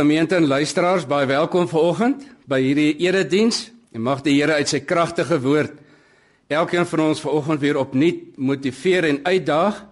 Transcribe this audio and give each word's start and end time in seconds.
gemeente 0.00 0.36
en 0.38 0.46
luisteraars, 0.48 1.04
baie 1.04 1.26
welkom 1.28 1.66
vanoggend 1.68 2.22
by 2.48 2.56
hierdie 2.62 2.94
erediens. 3.04 3.66
En 3.92 4.00
mag 4.06 4.22
die 4.24 4.38
Here 4.38 4.54
uit 4.56 4.70
sy 4.70 4.78
kragtige 4.80 5.36
woord 5.44 5.74
elkeen 6.48 6.86
van 6.88 7.02
ons 7.04 7.20
vanoggend 7.20 7.60
weer 7.60 7.76
opnuut 7.76 8.38
motiveer 8.40 9.04
en 9.10 9.18
uitdaag 9.26 9.82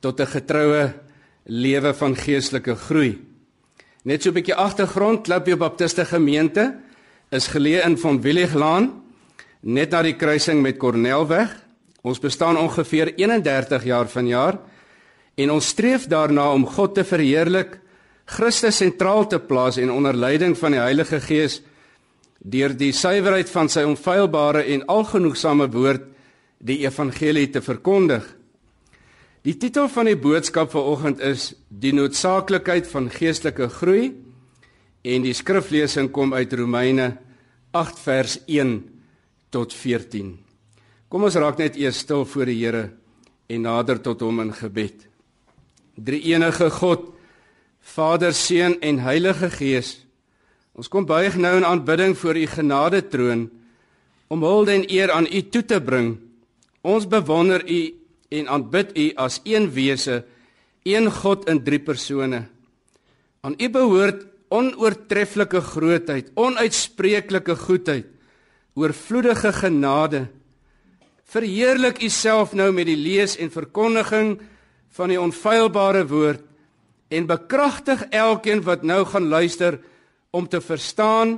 tot 0.00 0.20
'n 0.20 0.30
getroue 0.30 0.94
lewe 1.44 1.94
van 1.94 2.14
geestelike 2.14 2.76
groei. 2.86 3.18
Net 4.04 4.22
so 4.22 4.30
'n 4.30 4.34
bietjie 4.34 4.54
agtergrond, 4.54 5.26
Klipie 5.26 5.56
Baptiste 5.56 6.04
Gemeente 6.04 6.78
is 7.30 7.48
geleë 7.48 7.82
in 7.84 7.98
Van 7.98 8.20
Williglaan, 8.20 9.02
net 9.60 9.90
na 9.90 10.02
die 10.02 10.16
kruising 10.16 10.62
met 10.62 10.78
Cornelweg. 10.78 11.50
Ons 12.02 12.18
bestaan 12.18 12.56
ongeveer 12.56 13.14
31 13.16 13.84
jaar 13.84 14.08
vanjaar 14.08 14.58
en 15.34 15.50
ons 15.50 15.66
streef 15.66 16.06
daarna 16.06 16.52
om 16.52 16.66
God 16.66 16.94
te 16.94 17.04
verheerlik 17.04 17.81
Christus 18.32 18.78
sentraal 18.80 19.26
te 19.28 19.38
plaas 19.44 19.76
en 19.80 19.92
onder 19.92 20.16
leiding 20.16 20.56
van 20.58 20.72
die 20.72 20.80
Heilige 20.80 21.20
Gees 21.20 21.60
deur 22.42 22.72
die 22.74 22.92
suiwerheid 22.96 23.50
van 23.52 23.68
sy 23.70 23.84
onfeilbare 23.86 24.64
en 24.74 24.86
algenoegsame 24.90 25.68
woord 25.70 26.08
die 26.62 26.80
evangelie 26.86 27.48
te 27.52 27.62
verkondig. 27.62 28.24
Die 29.42 29.56
titel 29.58 29.88
van 29.90 30.06
die 30.06 30.18
boodskap 30.18 30.70
vanoggend 30.72 31.22
is 31.22 31.52
die 31.68 31.92
noodsaaklikheid 31.94 32.86
van 32.90 33.10
geestelike 33.10 33.68
groei 33.74 34.12
en 35.02 35.26
die 35.26 35.34
skriflesing 35.34 36.12
kom 36.14 36.34
uit 36.34 36.54
Romeine 36.54 37.12
8 37.74 38.02
vers 38.04 38.36
1 38.46 38.76
tot 39.52 39.74
14. 39.74 40.34
Kom 41.10 41.26
ons 41.28 41.36
raak 41.36 41.58
net 41.60 41.76
eers 41.76 42.00
stil 42.06 42.24
voor 42.24 42.48
die 42.48 42.60
Here 42.62 42.84
en 43.52 43.66
nader 43.66 44.00
tot 44.00 44.22
hom 44.24 44.40
in 44.46 44.54
gebed. 44.56 45.08
Drie 45.98 46.22
enige 46.32 46.70
God 46.72 47.11
Vader, 47.82 48.32
Seun 48.32 48.78
en 48.80 49.00
Heilige 49.02 49.50
Gees. 49.50 49.96
Ons 50.72 50.88
kom 50.88 51.04
buig 51.04 51.34
nou 51.36 51.56
in 51.58 51.66
aanbidding 51.66 52.14
voor 52.16 52.38
u 52.38 52.46
genade 52.46 53.02
troon 53.12 53.50
om 54.32 54.44
hulde 54.46 54.72
en 54.72 54.86
eer 54.88 55.10
aan 55.12 55.26
u 55.28 55.42
toe 55.52 55.64
te 55.68 55.80
bring. 55.82 56.14
Ons 56.80 57.04
bewonder 57.04 57.60
u 57.68 57.80
en 58.32 58.48
aanbid 58.48 58.94
u 58.96 59.10
as 59.20 59.42
een 59.44 59.68
wese, 59.74 60.22
een 60.88 61.10
God 61.12 61.44
in 61.52 61.60
drie 61.62 61.82
persone. 61.84 62.46
Aan 63.44 63.58
u 63.58 63.68
behoort 63.68 64.24
onoortreffelike 64.48 65.60
grootheid, 65.60 66.30
onuitspreeklike 66.34 67.56
goedheid, 67.56 68.06
oorvloedige 68.74 69.52
genade. 69.52 70.26
Verheerlik 71.28 72.00
u 72.02 72.08
self 72.08 72.54
nou 72.56 72.70
met 72.72 72.88
die 72.88 72.96
lees 72.96 73.36
en 73.36 73.52
verkondiging 73.52 74.38
van 74.96 75.12
die 75.12 75.20
onfeilbare 75.20 76.06
woord 76.08 76.40
en 77.12 77.28
bekragtig 77.28 78.06
elkeen 78.10 78.62
wat 78.64 78.82
nou 78.82 79.02
gaan 79.06 79.28
luister 79.28 79.78
om 80.32 80.48
te 80.48 80.60
verstaan 80.60 81.36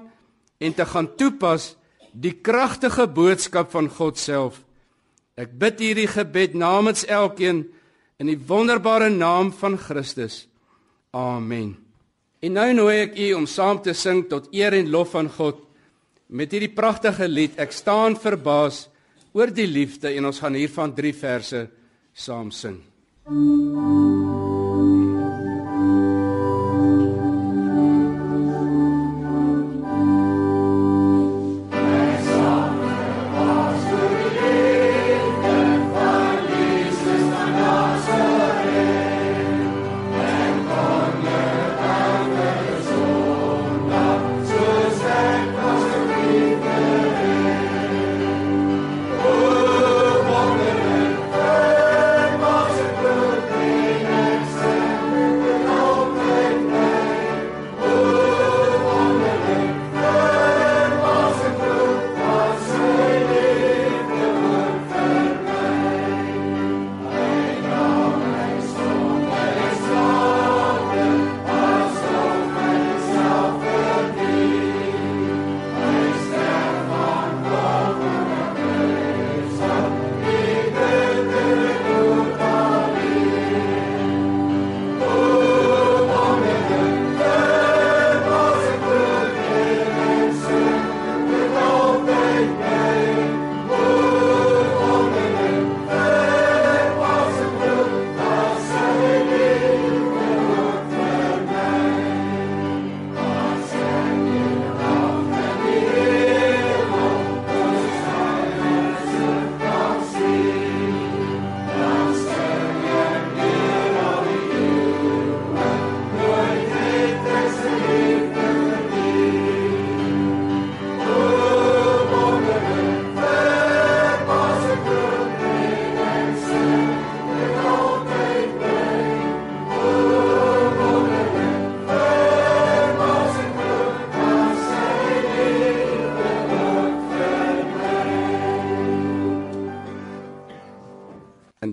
en 0.62 0.75
te 0.75 0.86
gaan 0.86 1.08
toepas 1.19 1.75
die 2.12 2.34
kragtige 2.47 3.08
boodskap 3.11 3.72
van 3.75 3.89
God 3.91 4.19
self. 4.19 4.61
Ek 5.34 5.50
bid 5.58 5.83
hierdie 5.83 6.11
gebed 6.11 6.55
namens 6.55 7.02
elkeen 7.11 7.64
in 8.23 8.30
die 8.30 8.39
wonderbare 8.39 9.11
naam 9.11 9.51
van 9.58 9.74
Christus. 9.79 10.45
Amen. 11.11 11.74
En 12.45 12.55
nou 12.55 12.70
nooi 12.77 12.96
ek 13.08 13.18
u 13.18 13.33
om 13.41 13.46
saam 13.51 13.80
te 13.83 13.96
sing 13.98 14.29
tot 14.30 14.46
eer 14.55 14.77
en 14.79 14.92
lof 14.95 15.14
van 15.17 15.30
God 15.33 15.62
met 16.29 16.55
hierdie 16.55 16.73
pragtige 16.74 17.27
lied. 17.27 17.58
Ek 17.58 17.74
staan 17.74 18.14
verbaas 18.20 18.85
oor 19.35 19.51
die 19.51 19.67
liefde 19.67 20.14
en 20.14 20.30
ons 20.30 20.39
gaan 20.39 20.55
hiervan 20.55 20.95
3 20.95 21.14
verse 21.18 21.67
saam 22.14 22.55
sing. 22.55 22.79
Thank 23.24 24.58
you. 24.58 24.64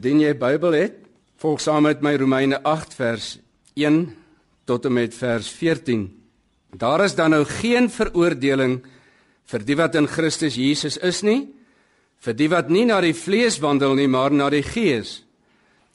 Jy 0.02 0.34
Bybel 0.34 0.74
het, 0.74 0.96
volg 1.38 1.62
saam 1.62 1.84
met 1.84 2.02
my 2.02 2.16
Romeine 2.18 2.62
8 2.64 2.94
vers 2.98 3.40
1 3.76 4.16
tot 4.66 4.86
en 4.86 4.94
met 4.94 5.14
vers 5.14 5.50
14. 5.50 6.08
Daar 6.78 7.04
is 7.06 7.16
dan 7.16 7.34
nou 7.36 7.44
geen 7.46 7.90
veroordeling 7.90 8.80
vir 9.52 9.66
die 9.66 9.76
wat 9.76 9.96
in 10.00 10.08
Christus 10.08 10.56
Jesus 10.56 10.98
is 10.98 11.22
nie, 11.22 11.50
vir 12.22 12.38
die 12.38 12.48
wat 12.50 12.70
nie 12.70 12.86
na 12.86 13.02
die 13.02 13.16
vlees 13.18 13.60
wandel 13.62 13.96
nie, 13.98 14.08
maar 14.08 14.32
na 14.32 14.50
die 14.50 14.64
Gees. 14.64 15.24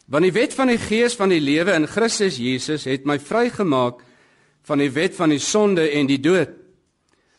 Want 0.07 0.27
die 0.27 0.35
wet 0.35 0.55
van 0.55 0.71
die 0.71 0.79
Gees 0.79 1.17
van 1.19 1.33
die 1.33 1.41
lewe 1.43 1.75
in 1.75 1.87
Christus 1.87 2.39
Jesus 2.39 2.87
het 2.87 3.07
my 3.07 3.19
vrygemaak 3.19 4.03
van 4.67 4.83
die 4.83 4.91
wet 4.91 5.15
van 5.15 5.35
die 5.35 5.43
sonde 5.43 5.89
en 5.95 6.07
die 6.11 6.21
dood. 6.23 6.53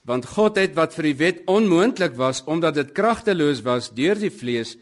Want 0.07 0.27
God 0.35 0.57
het 0.59 0.75
wat 0.75 0.95
vir 0.95 1.11
die 1.11 1.17
wet 1.19 1.41
onmoontlik 1.51 2.15
was 2.15 2.43
omdat 2.47 2.79
dit 2.79 2.91
kragteloos 2.95 3.63
was 3.63 3.91
deur 3.95 4.19
die 4.19 4.31
vlees 4.31 4.77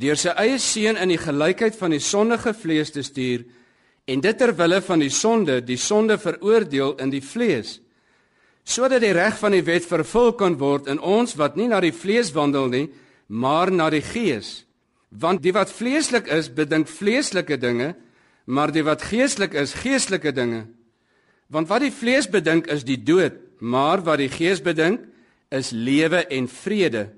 deur 0.00 0.16
sy 0.16 0.32
eie 0.40 0.58
seun 0.58 0.96
in 0.96 1.12
die 1.12 1.20
gelykheid 1.20 1.76
van 1.76 1.92
die 1.94 2.02
sondige 2.02 2.54
vlees 2.56 2.92
te 2.94 3.04
stuur 3.04 3.44
en 4.10 4.24
dit 4.24 4.38
ter 4.38 4.54
wille 4.56 4.80
van 4.82 5.02
die 5.04 5.12
sonde 5.12 5.60
die 5.60 5.78
sonde 5.78 6.18
veroordeel 6.18 6.96
in 7.04 7.12
die 7.12 7.24
vlees 7.24 7.78
sodat 8.64 9.02
die 9.02 9.14
reg 9.16 9.38
van 9.40 9.54
die 9.54 9.64
wet 9.66 9.86
vervul 9.88 10.32
kan 10.38 10.56
word 10.60 10.88
in 10.90 11.00
ons 11.00 11.36
wat 11.40 11.56
nie 11.58 11.68
na 11.70 11.80
die 11.82 11.94
vlees 11.94 12.32
wandel 12.36 12.68
nie 12.70 12.88
maar 13.30 13.70
na 13.70 13.86
die 13.90 14.02
gees. 14.02 14.64
Want 15.10 15.42
die 15.42 15.54
wat 15.54 15.70
vleeslik 15.70 16.26
is 16.30 16.50
bedink 16.50 16.90
vleeslike 16.90 17.58
dinge 17.58 17.94
maar 18.50 18.72
die 18.74 18.82
wat 18.82 19.04
geestelik 19.06 19.54
is 19.54 19.76
geestelike 19.78 20.32
dinge. 20.34 20.64
Want 21.50 21.68
wat 21.70 21.84
die 21.84 21.94
vlees 21.94 22.26
bedink 22.30 22.66
is 22.70 22.82
die 22.86 22.98
dood 22.98 23.38
maar 23.60 24.02
wat 24.02 24.18
die 24.18 24.30
gees 24.32 24.62
bedink 24.62 25.04
is 25.50 25.70
lewe 25.70 26.24
en 26.26 26.48
vrede. 26.48 27.10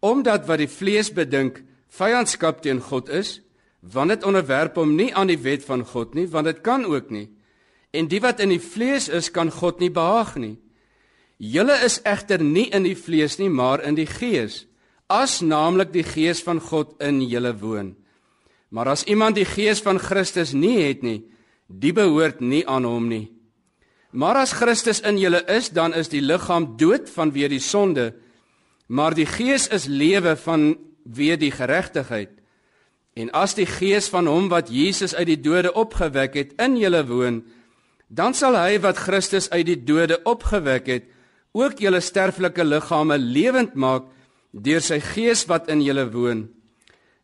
Omdat 0.00 0.46
wat 0.46 0.60
die 0.62 0.70
vlees 0.70 1.10
bedink 1.10 1.62
vyandskap 1.94 2.62
teen 2.62 2.80
God 2.82 3.08
is, 3.08 3.38
want 3.80 4.10
dit 4.14 4.24
onderwerp 4.24 4.78
hom 4.80 4.94
nie 4.96 5.10
aan 5.14 5.28
die 5.30 5.40
wet 5.40 5.64
van 5.66 5.84
God 5.86 6.14
nie, 6.16 6.26
want 6.30 6.48
dit 6.48 6.60
kan 6.64 6.84
ook 6.88 7.10
nie. 7.12 7.28
En 7.94 8.08
die 8.10 8.20
wat 8.24 8.40
in 8.42 8.54
die 8.54 8.62
vlees 8.62 9.08
is, 9.08 9.30
kan 9.30 9.52
God 9.52 9.82
nie 9.82 9.92
behaag 9.92 10.34
nie. 10.40 10.56
Julle 11.38 11.76
is 11.84 12.00
egter 12.06 12.42
nie 12.42 12.66
in 12.74 12.86
die 12.86 12.96
vlees 12.96 13.38
nie, 13.38 13.50
maar 13.50 13.82
in 13.84 13.98
die 13.98 14.08
gees, 14.08 14.64
as 15.10 15.40
naamlik 15.44 15.92
die 15.92 16.06
gees 16.06 16.40
van 16.42 16.62
God 16.62 16.96
in 17.02 17.20
julle 17.28 17.52
woon. 17.60 17.92
Maar 18.74 18.94
as 18.94 19.04
iemand 19.06 19.36
die 19.38 19.46
gees 19.46 19.82
van 19.84 20.00
Christus 20.02 20.54
nie 20.56 20.80
het 20.80 21.04
nie, 21.06 21.20
die 21.68 21.92
behoort 21.94 22.40
nie 22.40 22.64
aan 22.66 22.86
hom 22.88 23.06
nie. 23.10 23.28
Maar 24.14 24.40
as 24.44 24.54
Christus 24.54 25.02
in 25.02 25.18
julle 25.18 25.42
is, 25.50 25.70
dan 25.74 25.94
is 25.94 26.10
die 26.10 26.22
liggaam 26.22 26.74
dood 26.78 27.10
vanweë 27.10 27.50
die 27.50 27.62
sonde, 27.62 28.12
maar 28.86 29.14
die 29.14 29.26
gees 29.26 29.66
is 29.74 29.86
lewe 29.90 30.36
vanweë 31.04 31.36
die 31.38 31.52
geregtigheid. 31.52 32.30
En 33.14 33.30
as 33.30 33.54
die 33.54 33.66
gees 33.66 34.08
van 34.10 34.26
hom 34.26 34.48
wat 34.50 34.70
Jesus 34.72 35.14
uit 35.14 35.28
die 35.28 35.40
dode 35.40 35.72
opgewek 35.72 36.34
het 36.34 36.54
in 36.58 36.76
julle 36.76 37.04
woon, 37.06 37.44
dan 38.08 38.34
sal 38.34 38.56
hy 38.56 38.78
wat 38.82 38.98
Christus 38.98 39.50
uit 39.50 39.66
die 39.66 39.78
dode 39.84 40.20
opgewek 40.24 40.86
het, 40.86 41.04
ook 41.54 41.78
julle 41.78 42.00
sterflike 42.00 42.64
liggame 42.64 43.18
lewend 43.18 43.74
maak 43.74 44.10
deur 44.52 44.82
sy 44.82 44.98
gees 45.00 45.46
wat 45.46 45.68
in 45.70 45.82
julle 45.82 46.08
woon. 46.10 46.48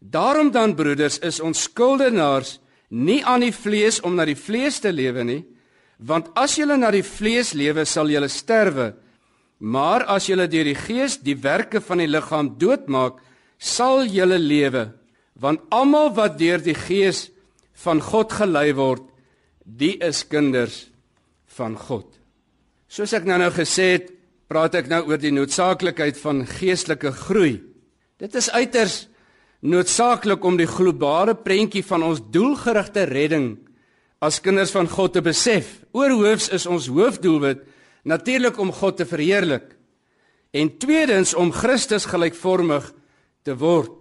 Daarom 0.00 0.50
dan 0.50 0.74
broeders, 0.74 1.18
is 1.18 1.40
ons 1.40 1.66
skuldenaars 1.66 2.60
nie 2.90 3.24
aan 3.24 3.42
die 3.42 3.54
vlees 3.54 4.00
om 4.02 4.14
na 4.14 4.24
die 4.24 4.38
vlees 4.38 4.80
te 4.80 4.92
lewe 4.94 5.24
nie, 5.24 5.42
Want 6.00 6.30
as 6.38 6.56
julle 6.56 6.78
na 6.80 6.88
die 6.94 7.04
vlees 7.04 7.52
lewe, 7.52 7.84
sal 7.84 8.08
julle 8.08 8.30
sterwe. 8.32 8.94
Maar 9.60 10.06
as 10.08 10.30
julle 10.30 10.46
deur 10.48 10.64
die 10.64 10.78
gees 10.78 11.18
die 11.20 11.36
werke 11.36 11.82
van 11.84 12.00
die 12.00 12.08
liggaam 12.08 12.54
doodmaak, 12.60 13.18
sal 13.60 14.06
julle 14.08 14.40
lewe. 14.40 14.88
Want 15.40 15.62
almal 15.72 16.10
wat 16.16 16.38
deur 16.40 16.60
die 16.64 16.76
gees 16.76 17.28
van 17.84 18.00
God 18.04 18.32
gelei 18.32 18.72
word, 18.76 19.04
die 19.64 19.96
is 20.02 20.24
kinders 20.28 20.88
van 21.56 21.76
God. 21.78 22.08
Soos 22.90 23.12
ek 23.14 23.28
nou-nou 23.28 23.52
gesê 23.54 23.92
het, 23.94 24.10
praat 24.50 24.74
ek 24.80 24.88
nou 24.90 25.04
oor 25.12 25.20
die 25.20 25.32
noodsaaklikheid 25.32 26.18
van 26.18 26.42
geestelike 26.48 27.12
groei. 27.14 27.60
Dit 28.18 28.34
is 28.36 28.50
uiters 28.50 29.04
noodsaaklik 29.60 30.44
om 30.44 30.56
die 30.58 30.68
globale 30.68 31.36
prentjie 31.38 31.84
van 31.86 32.02
ons 32.02 32.22
doelgerigte 32.32 33.04
redding 33.08 33.52
as 34.20 34.40
kinders 34.42 34.72
van 34.74 34.88
God 34.90 35.14
te 35.14 35.22
besef. 35.24 35.78
Oorhoofs 35.96 36.50
is 36.56 36.66
ons 36.66 36.88
hoofdoelwit 36.90 37.62
natuurlik 38.08 38.58
om 38.60 38.72
God 38.72 38.98
te 38.98 39.06
verheerlik 39.08 39.76
en 40.56 40.72
tweedens 40.82 41.34
om 41.38 41.52
Christus 41.54 42.08
gelykvormig 42.10 42.88
te 43.46 43.54
word. 43.56 43.92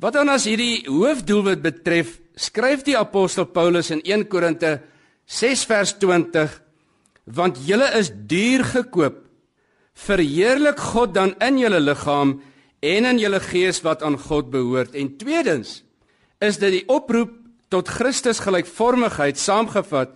Wat 0.00 0.16
dan 0.16 0.28
as 0.28 0.44
hierdie 0.48 0.84
hoofdoelwit 0.88 1.62
betref, 1.64 2.18
skryf 2.36 2.84
die 2.84 2.98
apostel 2.98 3.48
Paulus 3.48 3.90
in 3.94 4.02
1 4.04 4.26
Korinte 4.28 4.80
6 5.26 5.64
vers 5.70 5.94
20 6.02 6.62
want 7.36 7.58
julle 7.66 7.88
is 7.98 8.12
duur 8.30 8.62
gekoop. 8.70 9.24
Verheerlik 9.96 10.78
God 10.92 11.14
dan 11.16 11.32
in 11.42 11.58
julle 11.58 11.80
liggaam 11.80 12.36
en 12.84 13.08
in 13.08 13.18
julle 13.18 13.40
gees 13.40 13.80
wat 13.82 14.04
aan 14.06 14.18
God 14.20 14.52
behoort. 14.52 14.94
En 14.94 15.16
tweedens 15.18 15.80
is 16.44 16.60
dit 16.60 16.80
die 16.80 16.84
oproep 16.92 17.32
tot 17.72 17.88
Christus 17.90 18.42
gelykvormigheid 18.44 19.40
saamgevat 19.40 20.12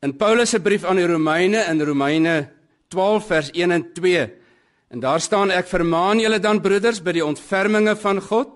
in 0.00 0.14
Paulus 0.16 0.54
se 0.54 0.60
brief 0.62 0.86
aan 0.86 1.00
die 1.00 1.08
Romeine 1.10 1.64
in 1.68 1.82
Romeine 1.82 2.36
12 2.94 3.26
vers 3.26 3.50
1 3.52 3.74
en 3.74 3.84
2. 3.92 4.26
En 4.88 5.00
daar 5.00 5.20
staan 5.20 5.50
ek 5.52 5.68
vermaan 5.68 6.20
julle 6.20 6.38
dan 6.40 6.62
broeders 6.64 7.02
by 7.04 7.12
die 7.18 7.24
ontferminge 7.24 7.92
van 8.00 8.22
God 8.24 8.54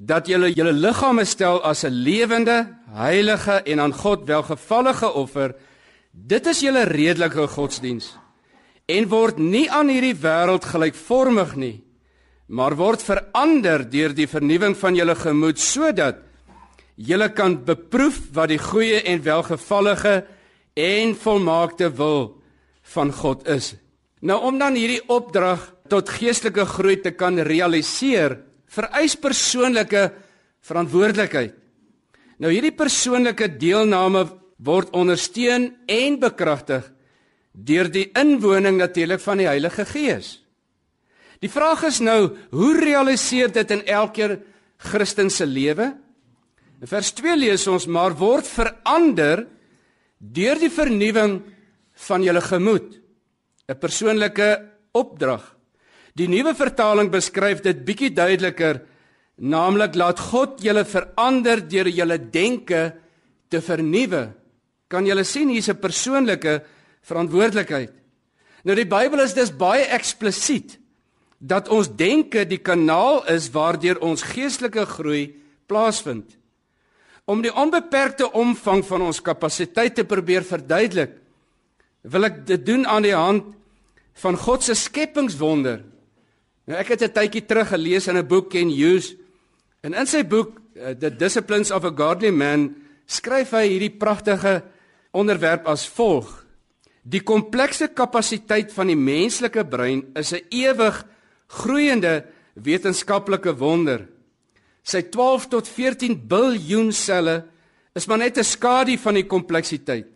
dat 0.00 0.30
julle 0.30 0.48
julle 0.56 0.72
liggame 0.72 1.26
stel 1.28 1.60
as 1.62 1.84
'n 1.84 1.92
lewende, 1.92 2.76
heilige 2.88 3.60
en 3.68 3.80
aan 3.80 3.92
God 3.92 4.24
welgevallige 4.24 5.12
offer. 5.12 5.54
Dit 6.12 6.46
is 6.46 6.60
julle 6.60 6.84
redelike 6.84 7.46
godsdiens. 7.46 8.16
En 8.88 9.08
word 9.08 9.38
nie 9.38 9.70
aan 9.70 9.88
hierdie 9.88 10.16
wêreld 10.16 10.64
gelykvormig 10.64 11.54
nie, 11.56 11.82
maar 12.46 12.76
word 12.76 13.02
verander 13.02 13.90
deur 13.90 14.14
die 14.14 14.26
vernuwing 14.26 14.76
van 14.76 14.94
julle 14.94 15.14
gemoed 15.14 15.58
sodat 15.58 16.16
julle 16.96 17.28
kan 17.28 17.64
beproef 17.64 18.18
wat 18.32 18.48
die 18.48 18.58
goeie 18.58 19.02
en 19.02 19.22
welgevallige 19.22 20.24
en 20.74 21.14
volmaakte 21.14 21.90
wil 21.96 22.42
van 22.82 23.12
God 23.12 23.48
is. 23.48 23.74
Nou 24.20 24.36
om 24.44 24.58
dan 24.60 24.76
hierdie 24.76 25.02
opdrag 25.08 25.62
tot 25.90 26.10
geestelike 26.12 26.66
groei 26.68 26.98
te 27.00 27.12
kan 27.16 27.38
realiseer, 27.40 28.36
vereis 28.70 29.16
persoonlike 29.18 30.10
verantwoordelikheid. 30.66 31.56
Nou 32.40 32.52
hierdie 32.52 32.74
persoonlike 32.76 33.48
deelname 33.60 34.26
word 34.64 34.92
ondersteun 34.96 35.70
en 35.88 36.18
bekragtig 36.20 36.86
deur 37.50 37.88
die 37.90 38.06
inwoning 38.16 38.78
natuurlik 38.78 39.20
van 39.24 39.40
die 39.40 39.48
Heilige 39.48 39.84
Gees. 39.88 40.38
Die 41.40 41.50
vraag 41.50 41.82
is 41.88 41.98
nou, 42.04 42.36
hoe 42.52 42.72
realiseer 42.78 43.50
dit 43.52 43.70
in 43.72 43.82
elke 43.88 44.38
Christen 44.90 45.32
se 45.32 45.46
lewe? 45.48 45.90
In 46.80 46.88
vers 46.88 47.10
2 47.16 47.36
lees 47.36 47.66
ons 47.68 47.88
maar 47.88 48.14
word 48.16 48.48
verander 48.48 49.46
deur 50.20 50.60
die 50.60 50.72
vernuwing 50.72 51.40
van 52.06 52.24
julle 52.24 52.42
gemoed. 52.44 53.00
'n 53.70 53.78
Persoonlike 53.78 54.48
opdrag. 54.98 55.44
Die 56.18 56.26
nuwe 56.26 56.54
vertaling 56.58 57.10
beskryf 57.10 57.62
dit 57.62 57.84
bietjie 57.86 58.10
duideliker, 58.10 58.80
naamlik 59.38 59.94
laat 59.94 60.18
God 60.18 60.58
julle 60.60 60.82
verander 60.84 61.62
deur 61.62 61.88
julle 61.88 62.18
denke 62.18 62.82
te 63.48 63.60
vernuwe. 63.62 64.32
Kan 64.90 65.06
julle 65.06 65.24
sien 65.24 65.48
hier's 65.48 65.70
'n 65.70 65.78
persoonlike 65.78 66.62
verantwoordelikheid. 67.02 67.92
Nou 68.64 68.74
die 68.74 68.88
Bybel 68.88 69.20
is 69.20 69.34
dis 69.34 69.50
baie 69.50 69.86
eksplisiet 69.86 70.78
dat 71.38 71.68
ons 71.68 71.88
denke 71.88 72.44
die 72.44 72.60
kanaal 72.60 73.24
is 73.28 73.50
waardeur 73.50 74.02
ons 74.02 74.22
geestelike 74.22 74.84
groei 74.84 75.34
plaasvind. 75.66 76.36
Om 77.24 77.42
die 77.42 77.54
onbeperkte 77.54 78.32
omvang 78.32 78.84
van 78.84 79.02
ons 79.02 79.22
kapasiteit 79.22 79.94
te 79.94 80.04
probeer 80.04 80.42
verduidelik, 80.42 81.10
wil 82.02 82.24
ek 82.24 82.46
dit 82.46 82.66
doen 82.66 82.86
aan 82.86 83.02
die 83.02 83.16
hand 83.16 83.59
van 84.20 84.36
God 84.36 84.64
se 84.64 84.74
skepingswonder. 84.74 85.82
Nou 86.68 86.78
ek 86.78 86.88
het 86.94 87.02
'n 87.02 87.12
tydjie 87.12 87.46
terug 87.46 87.68
gelees 87.68 88.06
in 88.06 88.16
'n 88.16 88.26
boek 88.26 88.50
Ken 88.50 88.68
Hughes 88.68 89.14
en 89.82 89.94
in 89.94 90.06
sy 90.06 90.22
boek 90.22 90.60
uh, 90.76 90.90
The 90.90 91.10
Disciplines 91.16 91.70
of 91.70 91.84
a 91.84 91.90
Godly 91.90 92.30
Man 92.30 92.76
skryf 93.06 93.50
hy 93.50 93.66
hierdie 93.68 93.98
pragtige 93.98 94.62
onderwerp 95.12 95.66
as 95.66 95.88
volg: 95.88 96.46
Die 97.02 97.22
komplekse 97.22 97.88
kapasiteit 97.88 98.72
van 98.72 98.86
die 98.86 98.96
menslike 98.96 99.64
brein 99.64 100.12
is 100.14 100.32
'n 100.32 100.46
ewig 100.50 101.04
groeiende 101.48 102.24
wetenskaplike 102.54 103.56
wonder. 103.56 104.08
Sy 104.82 105.02
12 105.02 105.48
tot 105.48 105.68
14 105.68 106.28
biljoen 106.28 106.92
selle 106.92 107.44
is 107.94 108.06
maar 108.06 108.18
net 108.18 108.38
'n 108.38 108.44
skadu 108.44 108.96
van 108.98 109.14
die 109.14 109.26
kompleksiteit. 109.26 110.06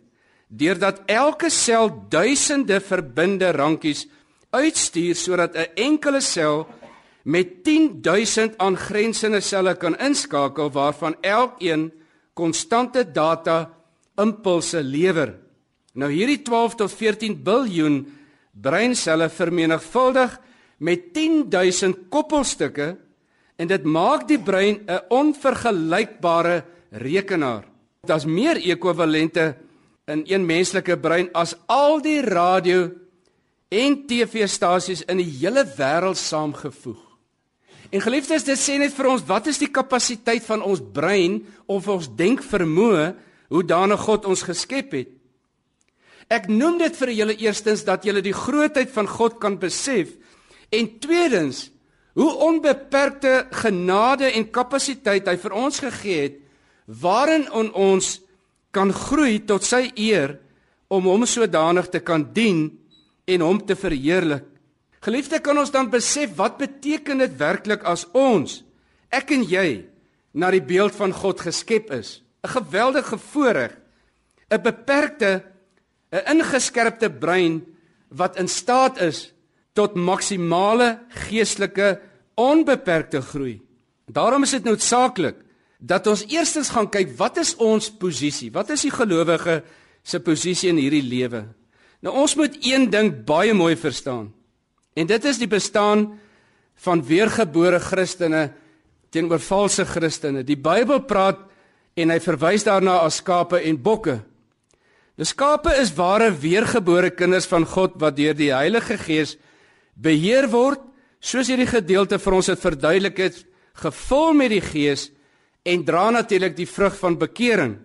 Deurdat 0.55 1.01
elke 1.11 1.49
sel 1.49 1.89
duisende 2.09 2.79
verbinde 2.79 3.51
rankies 3.51 4.05
uitstuur 4.55 5.15
sodat 5.15 5.55
'n 5.55 5.67
enkele 5.75 6.21
sel 6.21 6.67
met 7.23 7.63
10000 7.63 8.57
aangrensende 8.57 9.41
selle 9.41 9.75
kan 9.75 9.97
inskakel 9.97 10.71
waarvan 10.71 11.15
elkeen 11.21 11.91
konstante 12.33 13.11
data 13.11 13.69
impulse 14.17 14.83
lewer. 14.83 15.33
Nou 15.93 16.11
hierdie 16.11 16.41
12 16.41 16.75
tot 16.75 16.91
14 16.91 17.43
biljoen 17.43 18.05
breinselle 18.51 19.29
vermenigvuldig 19.29 20.39
met 20.77 21.13
10000 21.13 22.09
koppelstukke 22.09 22.97
En 23.55 23.69
dit 23.71 23.83
maak 23.87 24.27
die 24.27 24.39
brein 24.39 24.83
'n 24.87 24.99
onvergelykbare 25.09 26.63
rekenaar. 26.91 27.63
Daar's 28.03 28.25
meer 28.25 28.57
ekwivalente 28.57 29.55
in 30.11 30.21
een 30.29 30.45
menslike 30.45 30.97
brein 31.01 31.31
as 31.33 31.55
al 31.65 31.99
die 32.03 32.21
radio 32.21 32.89
en 33.73 33.97
TV-stasies 34.07 35.03
in 35.09 35.17
die 35.21 35.29
hele 35.39 35.65
wêreld 35.77 36.19
saamgevoeg. 36.21 37.01
En 37.89 38.01
geliefdes, 38.01 38.45
dit 38.45 38.59
sê 38.59 38.77
net 38.81 38.93
vir 38.93 39.09
ons 39.09 39.25
wat 39.27 39.47
is 39.49 39.61
die 39.61 39.71
kapasiteit 39.71 40.45
van 40.45 40.63
ons 40.65 40.81
brein 40.93 41.39
of 41.71 41.87
ons 41.89 42.09
denkvermoë 42.17 43.05
hoe 43.53 43.63
danig 43.65 44.01
God 44.01 44.25
ons 44.29 44.45
geskep 44.45 44.95
het. 44.97 45.11
Ek 46.33 46.49
noem 46.49 46.79
dit 46.81 46.97
vir 46.97 47.13
julle 47.13 47.37
eerstens 47.37 47.85
dat 47.85 48.05
julle 48.05 48.23
die 48.25 48.33
grootheid 48.33 48.89
van 48.93 49.09
God 49.09 49.37
kan 49.41 49.59
besef 49.61 50.15
en 50.73 50.89
tweedens 51.01 51.69
hoe 52.17 52.31
onbeperkte 52.47 53.45
genade 53.61 54.31
en 54.33 54.47
kapasiteit 54.49 55.27
hy 55.29 55.35
vir 55.37 55.53
ons 55.53 55.81
gegee 55.83 56.21
het 56.23 56.39
waarin 57.01 57.45
on 57.53 57.69
ons 57.73 58.15
kan 58.75 58.91
groei 58.93 59.39
tot 59.47 59.63
sy 59.63 59.87
eer 59.95 60.35
om 60.91 61.07
hom 61.07 61.23
sodanig 61.29 61.87
te 61.93 62.01
kan 62.03 62.27
dien 62.35 62.67
en 63.25 63.45
hom 63.45 63.61
te 63.63 63.77
verheerlik. 63.79 64.43
Geliefde, 65.05 65.39
kan 65.39 65.57
ons 65.61 65.71
dan 65.71 65.89
besef 65.93 66.33
wat 66.37 66.57
beteken 66.57 67.21
dit 67.21 67.33
werklik 67.39 67.85
as 67.85 68.07
ons 68.13 68.63
ek 69.13 69.31
en 69.31 69.45
jy 69.47 69.85
na 70.35 70.49
die 70.51 70.63
beeld 70.65 70.95
van 70.97 71.13
God 71.15 71.39
geskep 71.45 71.91
is? 71.93 72.21
'n 72.43 72.49
Geweldige 72.57 73.17
voorreg 73.17 73.73
'n 74.51 74.61
beperkte 74.61 75.43
'n 76.11 76.25
ingeskerpte 76.33 77.09
brein 77.09 77.63
wat 78.09 78.37
in 78.37 78.47
staat 78.47 79.01
is 79.01 79.33
tot 79.73 79.95
maksimale 79.95 80.99
geestelike 81.09 81.99
onbeperkte 82.35 83.21
groei. 83.21 83.61
Daarom 84.05 84.43
is 84.43 84.51
dit 84.51 84.63
noodsaaklik 84.63 85.35
dat 85.85 86.07
ons 86.09 86.25
eerstens 86.31 86.71
gaan 86.73 86.89
kyk 86.89 87.13
wat 87.19 87.37
is 87.41 87.53
ons 87.61 87.91
posisie? 87.93 88.49
Wat 88.53 88.71
is 88.73 88.85
die 88.87 88.93
gelowige 88.93 89.61
se 90.05 90.19
posisie 90.23 90.71
in 90.71 90.81
hierdie 90.81 91.05
lewe? 91.05 91.45
Nou 92.05 92.15
ons 92.23 92.35
moet 92.37 92.57
een 92.65 92.89
ding 92.89 93.11
baie 93.25 93.53
mooi 93.53 93.75
verstaan. 93.77 94.31
En 94.95 95.07
dit 95.07 95.25
is 95.25 95.39
die 95.41 95.49
bestaan 95.49 96.07
van 96.85 97.03
weergebore 97.05 97.79
Christene 97.79 98.49
teenoor 99.13 99.39
valse 99.39 99.85
Christene. 99.87 100.43
Die 100.43 100.59
Bybel 100.59 101.05
praat 101.07 101.45
en 101.95 102.11
hy 102.11 102.19
verwys 102.19 102.65
daarna 102.67 102.99
as 103.05 103.21
skape 103.21 103.61
en 103.63 103.77
bokke. 103.79 104.19
Die 105.15 105.27
skape 105.27 105.71
is 105.79 105.93
ware 105.95 106.31
weergebore 106.33 107.13
kinders 107.15 107.47
van 107.47 107.63
God 107.63 107.95
wat 108.01 108.17
deur 108.17 108.35
die 108.35 108.51
Heilige 108.51 108.97
Gees 108.99 109.37
beheer 109.95 110.49
word, 110.51 110.81
soos 111.23 111.47
hierdie 111.47 111.69
gedeelte 111.69 112.19
vir 112.19 112.35
ons 112.35 112.49
dit 112.51 112.59
verduidelik 112.59 113.21
het, 113.23 113.37
gevul 113.79 114.35
met 114.35 114.51
die 114.51 114.63
Gees 114.63 115.07
en 115.65 115.85
dra 115.85 116.09
natuurlik 116.13 116.55
die 116.57 116.69
vrug 116.69 116.97
van 116.99 117.17
bekering. 117.17 117.79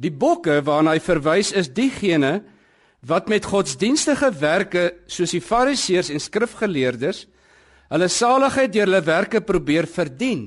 Die 0.00 0.12
bokke 0.12 0.62
waarna 0.64 0.94
hy 0.96 1.02
verwys 1.04 1.52
is 1.52 1.68
diegene 1.76 2.40
wat 3.04 3.28
met 3.28 3.48
godsdienstige 3.48 4.30
werke 4.40 4.86
soos 5.08 5.34
die 5.36 5.44
fariseërs 5.44 6.10
en 6.12 6.20
skrifgeleerdes 6.20 7.26
hulle 7.90 8.08
saligheid 8.12 8.72
deur 8.72 8.86
hulle 8.86 9.02
werke 9.04 9.40
probeer 9.42 9.88
verdien. 9.90 10.46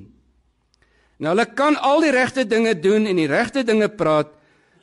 Nou 1.20 1.34
hulle 1.34 1.46
kan 1.58 1.76
al 1.76 2.06
die 2.06 2.14
regte 2.16 2.46
dinge 2.48 2.74
doen 2.80 3.06
en 3.10 3.20
die 3.20 3.30
regte 3.30 3.66
dinge 3.68 3.90
praat, 3.92 4.32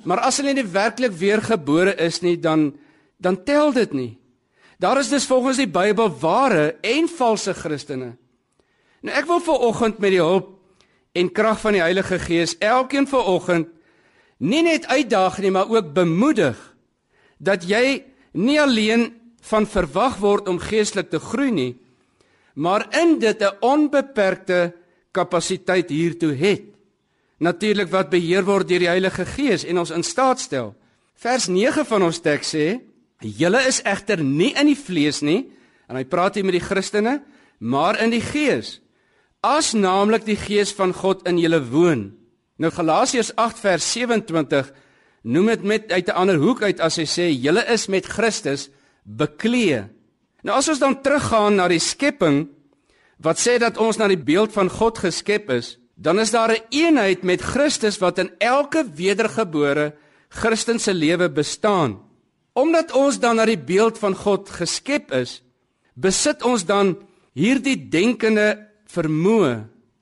maar 0.05 0.23
as 0.27 0.39
hulle 0.41 0.55
nie 0.57 0.67
werklik 0.69 1.15
weergebore 1.17 1.97
is 2.01 2.21
nie, 2.23 2.37
dan 2.37 2.71
dan 3.21 3.37
tel 3.45 3.73
dit 3.77 3.91
nie. 3.93 4.13
Daar 4.81 4.97
is 5.03 5.11
dus 5.13 5.27
volgens 5.29 5.59
die 5.61 5.69
Bybel 5.69 6.09
ware 6.23 6.79
en 6.81 7.09
valse 7.09 7.53
Christene. 7.53 8.15
Nou 9.05 9.17
ek 9.17 9.29
wil 9.29 9.43
vir 9.45 9.67
oggend 9.69 9.99
met 10.01 10.15
die 10.15 10.23
hulp 10.23 10.55
en 11.13 11.33
krag 11.33 11.61
van 11.61 11.73
die 11.73 11.83
Heilige 11.83 12.19
Gees 12.19 12.57
elkeen 12.59 13.07
vir 13.11 13.27
oggend 13.27 13.69
nie 14.41 14.63
net 14.65 14.87
uitdaag 14.89 15.39
nie, 15.39 15.51
maar 15.51 15.69
ook 15.69 15.93
bemoedig 15.93 16.59
dat 17.39 17.65
jy 17.69 18.03
nie 18.33 18.61
alleen 18.61 19.11
van 19.51 19.67
verwag 19.67 20.19
word 20.21 20.49
om 20.49 20.61
geestelik 20.61 21.11
te 21.11 21.21
groei 21.21 21.51
nie, 21.51 21.73
maar 22.55 22.87
in 22.97 23.19
dit 23.19 23.43
'n 23.43 23.57
onbeperkte 23.61 24.73
kapasiteit 25.13 25.89
hiertoe 25.91 26.35
het. 26.35 26.63
Natuurlik 27.39 27.89
wat 27.91 28.11
beheer 28.11 28.45
word 28.45 28.69
deur 28.69 28.79
die 28.79 28.89
Heilige 28.89 29.25
Gees 29.25 29.65
en 29.65 29.79
ons 29.79 29.91
in 29.91 30.03
staat 30.03 30.41
stel. 30.41 30.75
Vers 31.15 31.47
9 31.47 31.87
van 31.87 32.03
ons 32.03 32.21
teks 32.21 32.55
sê: 32.55 32.81
"Julle 33.19 33.67
is 33.67 33.83
egter 33.83 34.23
nie 34.25 34.53
in 34.53 34.67
die 34.67 34.77
vlees 34.77 35.21
nie," 35.21 35.51
en 35.89 35.97
hy 35.97 36.05
praat 36.05 36.35
hier 36.35 36.45
met 36.45 36.53
die 36.53 36.69
Christene, 36.69 37.23
"maar 37.59 37.99
in 38.01 38.11
die 38.11 38.21
Gees." 38.21 38.81
As 39.41 39.73
naamlik 39.73 40.27
die 40.27 40.37
Gees 40.37 40.75
van 40.77 40.93
God 40.93 41.25
in 41.29 41.39
julle 41.41 41.63
woon. 41.71 42.11
Nou 42.61 42.69
Galasiërs 42.69 43.33
8 43.41 43.63
vers 43.63 43.87
27 43.95 44.69
noem 45.33 45.47
dit 45.47 45.63
met 45.65 45.93
uit 45.93 46.09
'n 46.09 46.17
ander 46.17 46.37
hoek 46.37 46.63
uit 46.63 46.81
as 46.81 46.97
hy 46.97 47.07
sê 47.09 47.33
julle 47.33 47.65
is 47.73 47.89
met 47.89 48.05
Christus 48.05 48.69
beklee. 49.05 49.89
Nou 50.43 50.57
as 50.57 50.69
ons 50.69 50.79
dan 50.79 51.01
teruggaan 51.03 51.57
na 51.57 51.69
die 51.69 51.81
skepping 51.81 52.49
wat 53.17 53.39
sê 53.39 53.59
dat 53.59 53.77
ons 53.77 53.97
na 53.97 54.09
die 54.09 54.21
beeld 54.21 54.53
van 54.53 54.69
God 54.69 54.99
geskep 54.99 55.51
is, 55.51 55.79
dan 55.97 56.19
is 56.19 56.31
daar 56.31 56.49
'n 56.49 56.53
een 56.53 56.65
eenheid 56.71 57.23
met 57.23 57.41
Christus 57.41 57.99
wat 57.99 58.19
in 58.19 58.31
elke 58.39 58.85
wedergebore 58.95 59.95
Christen 60.29 60.79
se 60.79 60.95
lewe 60.95 61.31
bestaan. 61.31 62.01
Omdat 62.53 62.93
ons 62.93 63.19
dan 63.19 63.37
na 63.37 63.45
die 63.45 63.59
beeld 63.59 63.99
van 63.99 64.15
God 64.15 64.49
geskep 64.49 65.13
is, 65.13 65.43
besit 65.95 66.43
ons 66.43 66.65
dan 66.65 66.99
hierdie 67.33 67.89
denkende 67.89 68.70
vermoë. 68.95 69.55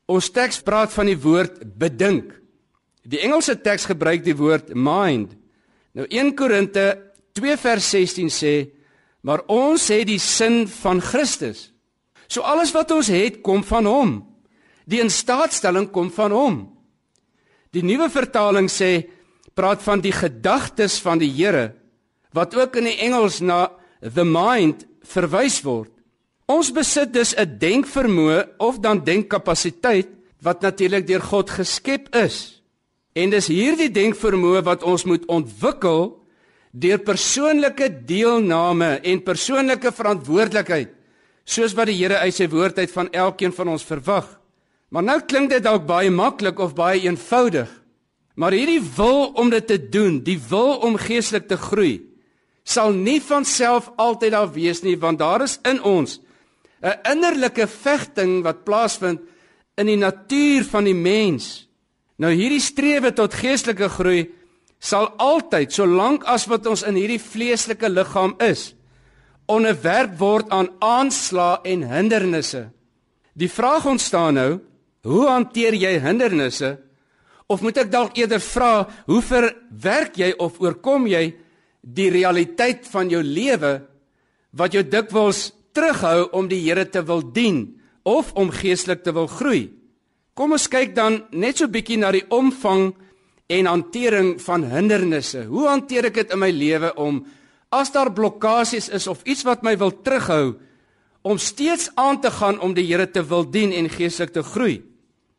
Ons 0.08 0.30
teks 0.32 0.62
praat 0.64 0.92
van 0.94 1.10
die 1.10 1.18
woord 1.20 1.60
bedink. 1.78 2.32
Die 3.08 3.20
Engelse 3.24 3.56
teks 3.60 3.86
gebruik 3.88 4.24
die 4.24 4.36
woord 4.36 4.74
mind. 4.76 5.34
Nou 5.96 6.06
1 6.08 6.34
Korinte 6.36 6.86
2 7.36 7.56
vers 7.60 7.92
16 7.94 8.32
sê 8.32 8.54
maar 9.26 9.42
ons 9.50 9.88
het 9.90 10.06
die 10.08 10.20
sin 10.22 10.62
van 10.70 11.02
Christus. 11.04 11.68
So 12.28 12.44
alles 12.46 12.72
wat 12.76 12.92
ons 12.94 13.10
het 13.12 13.40
kom 13.44 13.64
van 13.66 13.88
hom. 13.88 14.12
Die 14.88 15.02
instaatstelling 15.02 15.90
kom 15.92 16.10
van 16.14 16.32
hom. 16.32 16.58
Die 17.74 17.84
nuwe 17.84 18.08
vertaling 18.12 18.70
sê 18.72 19.08
praat 19.58 19.82
van 19.84 20.00
die 20.00 20.14
gedagtes 20.14 21.00
van 21.02 21.20
die 21.20 21.30
Here 21.32 21.74
wat 22.36 22.54
ook 22.54 22.76
in 22.76 22.86
die 22.90 22.98
Engels 23.02 23.40
na 23.40 23.70
the 24.00 24.24
mind 24.24 24.84
verwys 25.02 25.58
word. 25.64 25.90
Ons 26.48 26.70
besit 26.72 27.12
dus 27.12 27.34
'n 27.36 27.58
denkvermoë 27.60 28.56
of 28.56 28.80
dan 28.80 29.04
denkkapasiteit 29.04 30.08
wat 30.40 30.60
natuurlik 30.60 31.06
deur 31.06 31.20
God 31.20 31.50
geskep 31.50 32.14
is. 32.16 32.62
En 33.12 33.30
dis 33.30 33.46
hierdie 33.46 33.90
denkvermoë 33.90 34.62
wat 34.64 34.82
ons 34.82 35.04
moet 35.04 35.26
ontwikkel 35.26 36.24
deur 36.72 36.98
persoonlike 36.98 38.04
deelname 38.06 39.00
en 39.02 39.22
persoonlike 39.22 39.92
verantwoordelikheid 39.92 40.88
soos 41.44 41.74
wat 41.74 41.86
die 41.86 41.96
Here 41.96 42.18
uit 42.18 42.34
sy 42.34 42.48
woord 42.48 42.78
uit 42.78 42.90
van 42.90 43.10
elkeen 43.10 43.52
van 43.52 43.68
ons 43.68 43.84
verwag. 43.84 44.40
Maar 44.88 45.02
nou 45.02 45.20
klink 45.20 45.50
dit 45.50 45.62
dalk 45.62 45.86
baie 45.86 46.10
maklik 46.10 46.58
of 46.58 46.74
baie 46.74 47.00
eenvoudig. 47.00 47.68
Maar 48.34 48.52
hierdie 48.52 48.82
wil 48.96 49.32
om 49.34 49.50
dit 49.50 49.66
te 49.66 49.88
doen, 49.88 50.20
die 50.24 50.38
wil 50.48 50.76
om 50.76 50.96
geestelik 50.96 51.48
te 51.48 51.56
groei, 51.56 52.00
sal 52.64 52.92
nie 52.92 53.20
van 53.20 53.44
self 53.44 53.90
altyd 53.96 54.32
daar 54.32 54.52
wees 54.52 54.82
nie 54.82 54.96
want 54.96 55.18
daar 55.18 55.42
is 55.42 55.58
in 55.64 55.82
ons 55.82 56.20
'n 56.82 56.98
innerlike 57.10 57.66
vegting 57.66 58.42
wat 58.42 58.64
plaasvind 58.64 59.20
in 59.76 59.86
die 59.86 59.96
natuur 59.96 60.64
van 60.64 60.84
die 60.84 60.94
mens. 60.94 61.68
Nou 62.16 62.32
hierdie 62.32 62.60
strewe 62.60 63.12
tot 63.12 63.34
geestelike 63.34 63.88
groei 63.88 64.30
sal 64.78 65.10
altyd 65.18 65.72
solank 65.72 66.24
as 66.24 66.46
wat 66.46 66.66
ons 66.66 66.82
in 66.82 66.94
hierdie 66.94 67.22
vleeslike 67.22 67.88
liggaam 67.88 68.34
is 68.38 68.74
onderwerp 69.48 70.18
word 70.20 70.50
aan 70.52 70.68
aanslae 70.84 71.58
en 71.72 71.86
hindernisse. 71.88 72.68
Die 73.32 73.50
vraag 73.50 73.86
ontstaan 73.88 74.36
nou, 74.36 74.50
hoe 75.08 75.24
hanteer 75.28 75.76
jy 75.78 75.94
hindernisse? 76.02 76.76
Of 77.48 77.62
moet 77.64 77.80
ek 77.80 77.92
dalk 77.92 78.18
eerder 78.20 78.42
vra, 78.44 78.84
hoe 79.08 79.22
verwerk 79.24 80.18
jy 80.20 80.34
of 80.36 80.58
oorkom 80.60 81.06
jy 81.08 81.30
die 81.80 82.10
realiteit 82.12 82.84
van 82.92 83.08
jou 83.08 83.22
lewe 83.24 83.78
wat 84.58 84.74
jou 84.76 84.82
dikwels 84.84 85.48
terughou 85.78 86.28
om 86.34 86.48
die 86.50 86.60
Here 86.66 86.86
te 86.90 87.04
wil 87.06 87.22
dien 87.22 87.78
of 88.08 88.32
om 88.34 88.50
geestelik 88.50 89.04
te 89.06 89.14
wil 89.14 89.28
groei? 89.30 89.68
Kom 90.34 90.54
ons 90.54 90.68
kyk 90.70 90.94
dan 90.96 91.22
net 91.30 91.60
so 91.60 91.70
bietjie 91.70 91.98
na 92.00 92.10
die 92.14 92.24
omvang 92.34 92.92
en 93.48 93.68
hantering 93.70 94.36
van 94.42 94.66
hindernisse. 94.68 95.46
Hoe 95.48 95.68
hanteer 95.70 96.10
ek 96.10 96.20
dit 96.20 96.34
in 96.34 96.42
my 96.42 96.50
lewe 96.54 96.92
om 97.00 97.22
as 97.74 97.92
daar 97.92 98.10
blokkades 98.14 98.88
is 98.94 99.06
of 99.10 99.22
iets 99.28 99.44
wat 99.46 99.64
my 99.66 99.76
wil 99.78 99.92
terughou 99.92 100.58
om 101.26 101.40
steeds 101.42 101.90
aan 101.98 102.20
te 102.22 102.30
gaan 102.32 102.60
om 102.64 102.74
die 102.74 102.86
Here 102.88 103.06
te 103.10 103.22
wil 103.22 103.46
dien 103.46 103.72
en 103.72 103.90
geestelik 103.92 104.34
te 104.34 104.44
groei? 104.46 104.80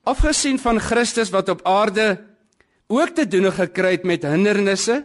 Afgesien 0.07 0.59
van 0.61 0.79
Christus 0.79 1.31
wat 1.35 1.51
op 1.51 1.65
aarde 1.67 2.17
ook 2.89 3.13
te 3.15 3.27
doen 3.27 3.51
gekry 3.53 3.97
het 3.99 4.05
met 4.07 4.25
hindernisse, 4.25 5.03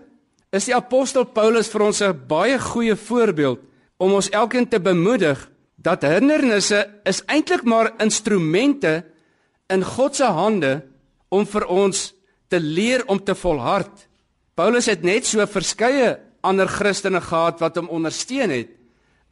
is 0.54 0.68
die 0.70 0.76
apostel 0.76 1.26
Paulus 1.26 1.68
vir 1.68 1.82
ons 1.82 2.00
'n 2.00 2.14
baie 2.28 2.58
goeie 2.58 2.96
voorbeeld 2.96 3.73
om 3.96 4.12
ons 4.12 4.30
elkeen 4.30 4.68
te 4.68 4.80
bemoedig 4.80 5.50
dat 5.76 6.06
hindernisse 6.06 6.80
is 7.04 7.22
eintlik 7.26 7.64
maar 7.68 7.92
instrumente 8.02 9.04
in 9.72 9.84
God 9.84 10.16
se 10.16 10.24
hande 10.24 10.82
om 11.28 11.46
vir 11.46 11.66
ons 11.66 12.12
te 12.48 12.60
leer 12.60 13.04
om 13.10 13.18
te 13.18 13.34
volhard. 13.34 14.06
Paulus 14.54 14.86
het 14.86 15.02
net 15.02 15.26
so 15.26 15.44
verskeie 15.50 16.16
ander 16.44 16.68
Christene 16.68 17.20
gehad 17.24 17.60
wat 17.62 17.76
hom 17.80 17.90
ondersteun 17.92 18.52
het 18.52 18.74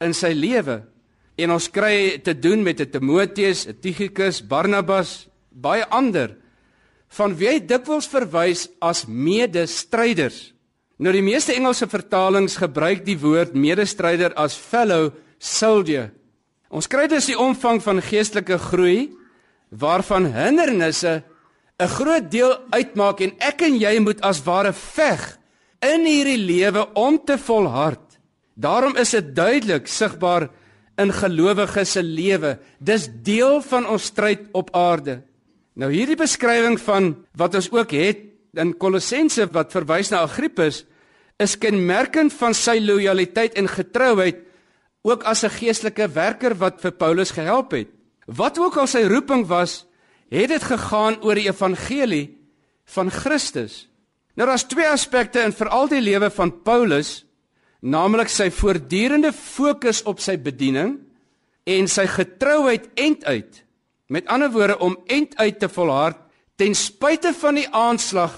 in 0.03 0.15
sy 0.17 0.33
lewe. 0.35 0.81
En 1.39 1.53
ons 1.55 1.69
kry 1.73 2.19
te 2.21 2.33
doen 2.33 2.63
met 2.63 2.79
'n 2.79 2.89
Timoteus, 2.89 3.67
'n 3.67 3.79
Tychicus, 3.79 4.41
Barnabas, 4.41 5.27
baie 5.49 5.85
ander 5.89 6.35
van 7.07 7.35
wie 7.35 7.47
hy 7.47 7.59
dikwels 7.59 8.07
verwys 8.07 8.69
as 8.81 9.05
medestryders. 9.05 10.52
Nou 11.01 11.13
die 11.13 11.25
meeste 11.25 11.55
Engelse 11.55 11.87
vertalings 11.89 12.59
gebruik 12.61 13.05
die 13.05 13.17
woord 13.17 13.55
medestryder 13.57 14.35
as 14.37 14.53
fellow 14.53 15.11
soldier. 15.41 16.11
Ons 16.73 16.89
kry 16.89 17.07
dus 17.09 17.29
die 17.29 17.37
omvang 17.37 17.81
van 17.81 18.01
geestelike 18.01 18.57
groei 18.57 19.11
waarvan 19.69 20.29
hindernisse 20.33 21.23
'n 21.79 21.87
groot 21.87 22.31
deel 22.31 22.53
uitmaak 22.69 23.21
en 23.21 23.33
ek 23.39 23.61
en 23.61 23.75
jy 23.77 23.99
moet 23.99 24.21
as 24.21 24.43
ware 24.45 24.73
veg 24.73 25.37
in 25.81 26.05
hierdie 26.05 26.37
lewe 26.37 26.93
om 26.93 27.17
te 27.25 27.37
volhard. 27.37 28.19
Daarom 28.55 28.95
is 28.95 29.09
dit 29.09 29.35
duidelik 29.35 29.87
sigbaar 29.87 30.49
in 30.97 31.11
gelowiges 31.11 31.91
se 31.91 32.03
lewe. 32.03 32.59
Dis 32.79 33.09
deel 33.23 33.61
van 33.61 33.87
ons 33.87 34.03
stryd 34.03 34.47
op 34.53 34.69
aarde. 34.75 35.23
Nou 35.73 35.89
hierdie 35.91 36.15
beskrywing 36.15 36.77
van 36.79 37.15
wat 37.35 37.55
ons 37.55 37.71
ook 37.71 37.91
het 37.91 38.32
in 38.59 38.73
Kolossense 38.77 39.47
wat 39.53 39.73
verwys 39.73 40.11
na 40.11 40.23
Agrippus 40.27 40.83
is 41.41 41.55
kenmerkend 41.57 42.33
van 42.37 42.53
sy 42.57 42.77
lojaliteit 42.81 43.57
en 43.57 43.69
getrouheid 43.69 44.43
ook 45.03 45.23
as 45.23 45.43
'n 45.43 45.49
geestelike 45.49 46.07
werker 46.07 46.55
wat 46.55 46.81
vir 46.81 46.91
Paulus 46.91 47.31
gehelp 47.31 47.71
het. 47.71 47.89
Wat 48.27 48.57
ook 48.59 48.77
al 48.77 48.87
sy 48.87 49.03
roeping 49.03 49.47
was, 49.47 49.85
het 50.29 50.49
dit 50.49 50.63
gegaan 50.63 51.21
oor 51.21 51.35
die 51.35 51.49
evangelie 51.49 52.37
van 52.85 53.11
Christus. 53.11 53.89
Nou 54.35 54.47
daar's 54.47 54.67
twee 54.67 54.87
aspekte 54.87 55.43
in 55.43 55.53
veral 55.53 55.87
die 55.87 56.01
lewe 56.01 56.29
van 56.29 56.61
Paulus, 56.63 57.25
naamlik 57.81 58.29
sy 58.29 58.49
voortdurende 58.49 59.33
fokus 59.33 60.03
op 60.03 60.19
sy 60.19 60.37
bediening 60.37 60.99
en 61.63 61.87
sy 61.87 62.07
getrouheid 62.07 62.89
end 62.95 63.25
uit. 63.25 63.63
Met 64.07 64.27
ander 64.27 64.51
woorde 64.51 64.79
om 64.79 64.97
end 65.05 65.35
uit 65.37 65.59
te 65.59 65.69
volhard 65.69 66.22
ten 66.63 66.77
spyte 66.79 67.33
van 67.35 67.57
die 67.59 67.67
aanslag 67.75 68.37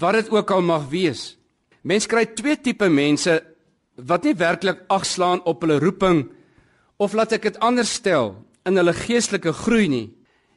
wat 0.00 0.16
dit 0.18 0.30
ook 0.34 0.50
al 0.50 0.62
mag 0.66 0.88
wees. 0.90 1.36
Mens 1.86 2.08
kry 2.10 2.24
twee 2.34 2.58
tipe 2.58 2.88
mense 2.90 3.36
wat 4.10 4.26
nie 4.26 4.34
werklik 4.34 4.82
agslaan 4.90 5.42
op 5.46 5.62
hulle 5.62 5.78
roeping 5.78 6.24
of 6.98 7.14
laat 7.14 7.36
ek 7.36 7.46
dit 7.46 7.60
anders 7.62 7.92
stel 8.00 8.34
in 8.66 8.80
hulle 8.80 8.94
geestelike 8.96 9.52
groei 9.62 9.86
nie. 9.92 10.08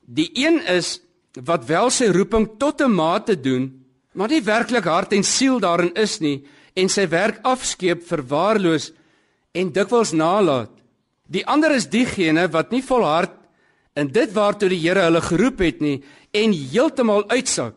Die 0.10 0.32
een 0.34 0.58
is 0.74 0.98
wat 1.46 1.68
wel 1.70 1.92
sy 1.94 2.10
roeping 2.16 2.48
tot 2.58 2.82
'n 2.82 2.92
mate 2.92 3.38
doen, 3.38 3.86
maar 4.14 4.30
nie 4.30 4.42
werklik 4.42 4.90
hart 4.90 5.14
en 5.14 5.24
siel 5.24 5.60
daarin 5.60 5.94
is 5.94 6.20
nie 6.20 6.44
en 6.74 6.90
sy 6.90 7.08
werk 7.08 7.40
afskeep 7.44 8.02
verwaarloos 8.04 8.92
en 9.54 9.72
dikwels 9.72 10.12
nalat. 10.12 10.72
Die 11.30 11.46
ander 11.46 11.72
is 11.72 11.90
diegene 11.90 12.50
wat 12.50 12.72
nie 12.72 12.82
volhard 12.82 13.32
in 13.96 14.08
dit 14.08 14.34
waartoe 14.34 14.70
die 14.70 14.82
Here 14.82 15.06
hulle 15.06 15.22
geroep 15.22 15.60
het 15.60 15.82
nie 15.82 16.02
en 16.34 16.54
heeltemal 16.54 17.26
uitsak. 17.30 17.76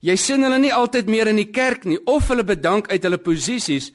Jy 0.00 0.14
sien 0.16 0.44
hulle 0.46 0.58
nie 0.62 0.74
altyd 0.74 1.08
meer 1.10 1.28
in 1.30 1.40
die 1.40 1.50
kerk 1.50 1.84
nie 1.88 1.98
of 2.06 2.28
hulle 2.30 2.46
bedank 2.46 2.90
uit 2.92 3.02
hulle 3.02 3.18
posisies 3.18 3.92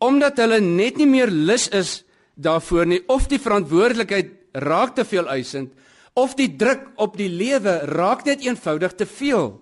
omdat 0.00 0.38
hulle 0.40 0.60
net 0.64 0.96
nie 0.96 1.08
meer 1.08 1.28
lus 1.28 1.66
is 1.76 2.00
daarvoor 2.40 2.86
nie 2.88 3.00
of 3.12 3.26
die 3.28 3.40
verantwoordelikheid 3.40 4.30
raak 4.64 4.94
te 4.96 5.04
veel 5.04 5.28
eisend 5.28 5.72
of 6.20 6.36
die 6.36 6.48
druk 6.60 6.86
op 7.00 7.16
die 7.16 7.28
lewe 7.28 7.80
raak 7.88 8.24
net 8.26 8.42
eenvoudig 8.44 8.96
te 8.98 9.06
veel. 9.06 9.52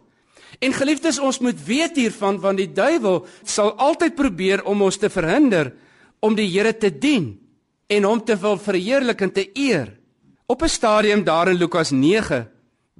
En 0.64 0.72
geliefdes, 0.72 1.18
ons 1.20 1.38
moet 1.44 1.58
weet 1.66 1.98
hiervan 2.00 2.38
want 2.40 2.58
die 2.58 2.70
duiwel 2.72 3.20
sal 3.44 3.74
altyd 3.76 4.16
probeer 4.18 4.64
om 4.66 4.82
ons 4.86 4.98
te 4.98 5.10
verhinder 5.12 5.74
om 6.24 6.34
die 6.34 6.48
Here 6.48 6.72
te 6.74 6.90
dien 6.90 7.36
en 7.88 8.04
hom 8.08 8.24
te 8.24 8.36
wil 8.40 8.58
verheerlik 8.58 9.22
en 9.22 9.32
te 9.32 9.46
eer. 9.54 9.92
Op 10.46 10.62
'n 10.62 10.68
stadium 10.68 11.24
daar 11.24 11.48
in 11.48 11.58
Lukas 11.58 11.90
9 11.90 12.48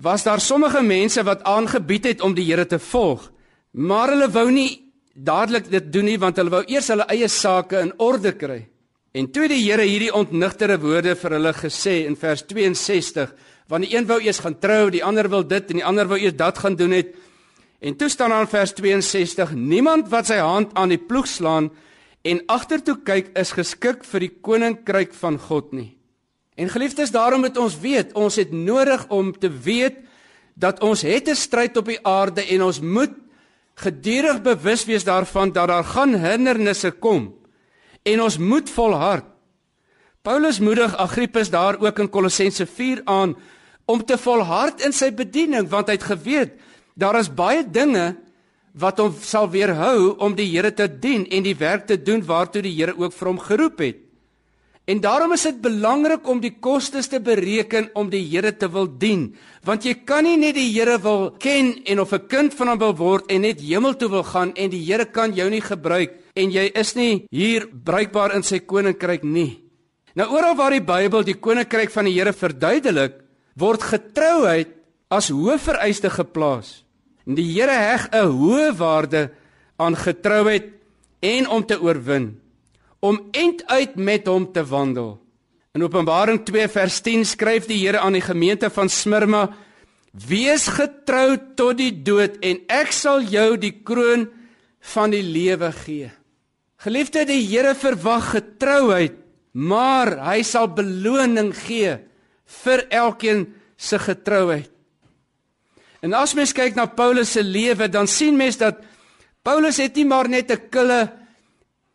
was 0.01 0.23
daar 0.23 0.41
sommige 0.41 0.83
mense 0.83 1.23
wat 1.27 1.43
aangebied 1.43 2.05
het 2.05 2.21
om 2.21 2.35
die 2.35 2.47
Here 2.47 2.67
te 2.67 2.79
volg, 2.79 3.31
maar 3.71 4.13
hulle 4.15 4.31
wou 4.31 4.51
nie 4.51 4.71
dadelik 5.15 5.71
dit 5.71 5.93
doen 5.93 6.07
nie 6.07 6.19
want 6.19 6.39
hulle 6.39 6.53
wou 6.55 6.63
eers 6.71 6.91
hulle 6.93 7.07
eie 7.11 7.29
sake 7.29 7.81
in 7.83 7.93
orde 7.99 8.33
kry. 8.39 8.61
En 9.13 9.27
toe 9.33 9.49
die 9.51 9.63
Here 9.65 9.83
hierdie 9.83 10.15
ontnigtere 10.15 10.79
woorde 10.79 11.17
vir 11.19 11.35
hulle 11.39 11.53
gesê 11.57 12.05
in 12.07 12.17
vers 12.17 12.45
62, 12.47 13.33
want 13.69 13.85
die 13.85 13.97
een 13.97 14.07
wou 14.07 14.21
eers 14.23 14.39
gaan 14.45 14.59
trou, 14.63 14.91
die 14.91 15.03
ander 15.05 15.29
wil 15.29 15.43
dit 15.43 15.73
en 15.73 15.83
die 15.83 15.87
ander 15.87 16.07
wou 16.07 16.19
eers 16.21 16.37
dat 16.39 16.63
gaan 16.63 16.79
doen 16.79 16.95
het. 16.95 17.15
En 17.83 17.97
toe 17.97 18.09
staan 18.09 18.31
daar 18.31 18.47
in 18.47 18.55
vers 18.55 18.75
62: 18.75 19.53
Niemand 19.55 20.09
wat 20.09 20.31
sy 20.31 20.39
hand 20.39 20.75
aan 20.75 20.95
die 20.95 21.03
ploeg 21.03 21.27
slaan 21.27 21.71
en 22.23 22.43
agtertoe 22.47 22.99
kyk 23.07 23.31
is 23.39 23.55
geskik 23.55 24.05
vir 24.05 24.27
die 24.27 24.35
koninkryk 24.43 25.15
van 25.15 25.39
God 25.39 25.73
nie. 25.73 25.98
En 26.59 26.69
geliefdes, 26.69 27.13
daarom 27.15 27.45
moet 27.47 27.57
ons 27.61 27.77
weet, 27.79 28.13
ons 28.19 28.35
het 28.35 28.51
nodig 28.51 29.05
om 29.15 29.31
te 29.31 29.51
weet 29.51 30.01
dat 30.59 30.81
ons 30.83 31.03
het 31.07 31.29
'n 31.31 31.35
stryd 31.39 31.77
op 31.77 31.87
die 31.87 32.03
aarde 32.03 32.43
en 32.43 32.63
ons 32.63 32.81
moet 32.81 33.15
gedurig 33.75 34.43
bewus 34.43 34.85
wees 34.85 35.05
daarvan 35.05 35.53
dat 35.53 35.69
daar 35.69 35.85
gaan 35.85 36.15
hindernisse 36.15 36.91
kom 36.91 37.35
en 38.03 38.23
ons 38.23 38.39
moet 38.39 38.71
volhard. 38.71 39.25
Paulus 40.23 40.59
moedig 40.59 40.97
Agrippus 40.97 41.51
daar 41.51 41.79
ook 41.81 41.99
in 41.99 42.11
Kolossense 42.11 42.67
4 42.67 43.01
aan 43.05 43.37
om 43.85 44.05
te 44.05 44.19
volhard 44.19 44.81
in 44.81 44.93
sy 44.93 45.13
bediening 45.15 45.69
want 45.69 45.87
hy 45.87 45.95
het 45.95 46.11
geweet 46.11 46.59
daar 46.95 47.19
is 47.19 47.31
baie 47.35 47.63
dinge 47.71 48.17
wat 48.73 48.99
hom 48.99 49.15
sal 49.23 49.51
weerhou 49.51 50.17
om 50.19 50.35
die 50.35 50.51
Here 50.51 50.75
te 50.75 50.89
dien 50.89 51.27
en 51.31 51.43
die 51.43 51.57
werk 51.57 51.87
te 51.87 52.03
doen 52.03 52.25
waartoe 52.27 52.63
die 52.63 52.75
Here 52.75 52.99
ook 52.99 53.13
vir 53.13 53.27
hom 53.27 53.39
geroep 53.39 53.79
het. 53.79 54.08
En 54.89 55.01
daarom 55.05 55.35
is 55.37 55.45
dit 55.45 55.57
belangrik 55.61 56.25
om 56.33 56.39
die 56.41 56.55
kostes 56.65 57.11
te 57.13 57.19
bereken 57.21 57.91
om 57.99 58.09
die 58.09 58.23
Here 58.25 58.55
te 58.57 58.71
wil 58.73 58.87
dien, 58.89 59.27
want 59.69 59.85
jy 59.85 59.93
kan 60.09 60.25
nie 60.25 60.39
net 60.41 60.57
die 60.57 60.71
Here 60.71 60.97
wil 61.05 61.29
ken 61.37 61.75
en 61.85 62.01
of 62.01 62.15
'n 62.15 62.27
kind 62.27 62.55
van 62.55 62.69
hom 62.69 62.79
wil 62.79 62.95
word 62.97 63.29
en 63.29 63.43
net 63.43 63.61
hemel 63.61 63.95
toe 63.97 64.09
wil 64.09 64.25
gaan 64.25 64.55
en 64.57 64.71
die 64.71 64.81
Here 64.81 65.05
kan 65.05 65.35
jou 65.35 65.51
nie 65.51 65.61
gebruik 65.61 66.17
en 66.35 66.51
jy 66.51 66.73
is 66.75 66.95
nie 66.97 67.27
hier 67.31 67.69
bruikbaar 67.69 68.35
in 68.35 68.43
sy 68.43 68.61
koninkryk 68.61 69.25
nie. 69.25 69.61
Nou 70.15 70.33
oral 70.33 70.57
waar 70.57 70.71
die 70.71 70.81
Bybel 70.81 71.23
die 71.23 71.37
koninkryk 71.37 71.91
van 71.91 72.05
die 72.05 72.15
Here 72.15 72.33
verduidelik, 72.33 73.13
word 73.57 73.83
getrouheid 73.83 74.69
as 75.11 75.29
hoofvereiste 75.29 76.09
geplaas. 76.11 76.85
En 77.27 77.35
die 77.35 77.53
Here 77.53 77.77
heg 77.77 78.09
'n 78.13 78.25
hoë 78.25 78.73
waarde 78.73 79.31
aan 79.77 79.97
getrouheid 79.97 80.73
en 81.21 81.49
om 81.49 81.67
te 81.67 81.77
oorwin 81.77 82.41
om 83.01 83.21
end 83.31 83.65
uit 83.67 83.97
met 83.97 84.27
hom 84.27 84.49
te 84.53 84.65
wandel. 84.67 85.17
In 85.77 85.85
Openbaring 85.85 86.43
2 86.45 86.69
vers 86.73 87.01
10 87.05 87.25
skryf 87.25 87.69
die 87.69 87.79
Here 87.79 88.01
aan 88.03 88.17
die 88.17 88.25
gemeente 88.25 88.71
van 88.71 88.89
Smyrna: 88.89 89.49
Wees 90.11 90.67
getrou 90.75 91.37
tot 91.55 91.79
die 91.79 91.93
dood 92.03 92.41
en 92.43 92.63
ek 92.67 92.93
sal 92.93 93.23
jou 93.23 93.57
die 93.61 93.75
kroon 93.85 94.27
van 94.95 95.13
die 95.13 95.23
lewe 95.23 95.71
gee. 95.85 96.11
Geliefde, 96.83 97.27
die 97.27 97.43
Here 97.47 97.75
verwag 97.75 98.33
getrouheid, 98.37 99.15
maar 99.53 100.17
hy 100.31 100.43
sal 100.47 100.71
beloning 100.71 101.53
gee 101.67 101.97
vir 102.63 102.85
elkeen 102.95 103.47
se 103.77 103.99
getrouheid. 103.99 104.71
En 106.03 106.15
as 106.15 106.35
mens 106.39 106.55
kyk 106.55 106.77
na 106.79 106.87
Paulus 106.87 107.33
se 107.35 107.43
lewe, 107.43 107.89
dan 107.91 108.07
sien 108.07 108.37
mens 108.39 108.59
dat 108.59 108.79
Paulus 109.43 109.81
het 109.83 109.97
nie 109.97 110.07
maar 110.07 110.29
net 110.29 110.51
'n 110.51 110.71
kille 110.71 111.11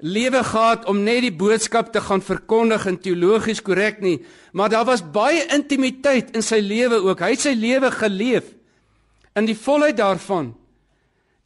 lewe 0.03 0.41
gehad 0.43 0.85
om 0.91 0.99
net 1.03 1.21
die 1.23 1.35
boodskap 1.35 1.93
te 1.93 2.01
gaan 2.03 2.21
verkondig 2.21 2.85
en 2.89 2.99
teologies 2.99 3.61
korrek 3.63 4.01
nie, 4.03 4.17
maar 4.51 4.69
daar 4.69 4.85
was 4.89 5.03
baie 5.15 5.45
intimiteit 5.55 6.33
in 6.35 6.43
sy 6.43 6.59
lewe 6.59 6.99
ook. 7.05 7.23
Hy 7.23 7.31
het 7.37 7.45
sy 7.45 7.53
lewe 7.55 7.91
geleef 7.95 8.49
in 9.39 9.47
die 9.47 9.57
volheid 9.57 9.97
daarvan. 9.97 10.51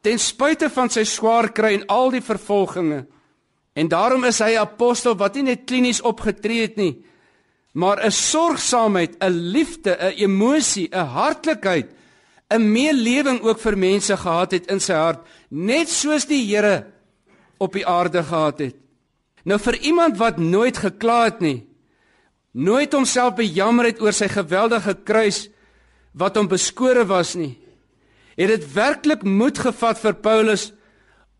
Ten 0.02 0.18
spyte 0.18 0.70
van 0.74 0.90
sy 0.90 1.06
swaar 1.06 1.52
kry 1.54 1.76
en 1.78 1.86
al 1.86 2.10
die 2.16 2.24
vervolginge. 2.24 3.04
En 3.78 3.88
daarom 3.88 4.26
is 4.26 4.42
hy 4.42 4.56
apostel 4.58 5.14
wat 5.18 5.38
nie 5.38 5.52
net 5.52 5.66
klinies 5.70 6.02
opgetree 6.02 6.66
het 6.66 6.76
nie, 6.76 6.96
maar 7.78 8.02
'n 8.02 8.10
sorgsaamheid, 8.10 9.22
'n 9.22 9.30
liefde, 9.54 9.94
'n 9.94 10.18
emosie, 10.18 10.88
'n 10.90 11.06
hartlikheid, 11.14 11.94
'n 12.50 12.72
meelewing 12.72 13.40
ook 13.40 13.60
vir 13.60 13.78
mense 13.78 14.16
gehad 14.16 14.50
het 14.50 14.66
in 14.66 14.80
sy 14.80 14.94
hart, 14.94 15.26
net 15.50 15.88
soos 15.88 16.26
die 16.26 16.42
Here 16.42 16.97
op 17.58 17.72
die 17.76 17.86
aarde 17.86 18.22
gehad 18.22 18.58
het. 18.58 18.76
Nou 19.44 19.58
vir 19.62 19.78
iemand 19.86 20.18
wat 20.18 20.38
nooit 20.38 20.76
gekla 20.76 21.24
het 21.28 21.40
nie, 21.40 21.62
nooit 22.52 22.92
homself 22.92 23.36
bejammer 23.38 23.90
het 23.92 24.02
oor 24.02 24.12
sy 24.12 24.28
geweldige 24.28 24.96
kruis 25.06 25.46
wat 26.18 26.36
hom 26.36 26.48
beskore 26.50 27.04
was 27.06 27.36
nie, 27.38 27.54
het 28.36 28.50
dit 28.50 28.66
werklik 28.74 29.22
moed 29.22 29.58
gevat 29.58 29.98
vir 30.02 30.18
Paulus 30.22 30.70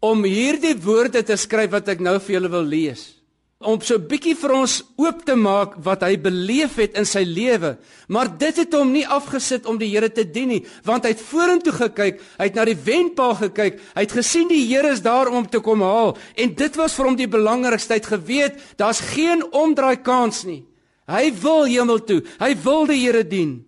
om 0.01 0.23
hierdie 0.25 0.77
woorde 0.79 1.25
te 1.27 1.37
skryf 1.37 1.73
wat 1.75 1.89
ek 1.91 2.03
nou 2.05 2.19
vir 2.23 2.39
julle 2.39 2.53
wil 2.53 2.67
lees 2.67 3.18
om 3.59 3.81
so 3.83 3.97
'n 3.99 4.07
bietjie 4.07 4.37
vir 4.37 4.53
ons 4.53 4.83
oop 4.97 5.25
te 5.25 5.35
maak 5.35 5.75
wat 5.83 6.03
hy 6.03 6.17
beleef 6.17 6.77
het 6.77 6.95
in 6.95 7.05
sy 7.05 7.25
lewe. 7.25 7.77
Maar 8.09 8.39
dit 8.39 8.57
het 8.57 8.73
hom 8.73 8.93
nie 8.93 9.07
afgesit 9.07 9.67
om 9.67 9.79
die 9.79 9.89
Here 9.91 10.09
te 10.09 10.25
dien 10.25 10.49
nie, 10.49 10.67
want 10.85 11.05
hy 11.05 11.11
het 11.11 11.21
vorentoe 11.21 11.73
gekyk, 11.73 12.21
hy 12.39 12.45
het 12.45 12.55
na 12.55 12.65
die 12.65 12.79
wenpaal 12.85 13.35
gekyk, 13.35 13.81
hy 13.95 14.01
het 14.01 14.13
gesien 14.13 14.49
die 14.49 14.67
Here 14.67 14.93
is 14.93 15.03
daar 15.03 15.29
om 15.29 15.47
te 15.47 15.61
kom 15.61 15.83
haal 15.83 16.17
en 16.37 16.55
dit 16.55 16.77
was 16.77 16.95
vir 16.95 17.05
hom 17.05 17.17
die 17.17 17.27
belangrikste. 17.27 17.95
Het 17.95 18.07
geweet 18.07 18.55
daar's 18.77 19.01
geen 19.01 19.43
omdraai 19.53 20.03
kans 20.03 20.45
nie. 20.45 20.65
Hy 21.09 21.33
wil 21.43 21.65
hemel 21.65 22.05
toe. 22.05 22.23
Hy 22.39 22.55
wil 22.63 22.87
die 22.87 23.01
Here 23.01 23.25
dien. 23.25 23.65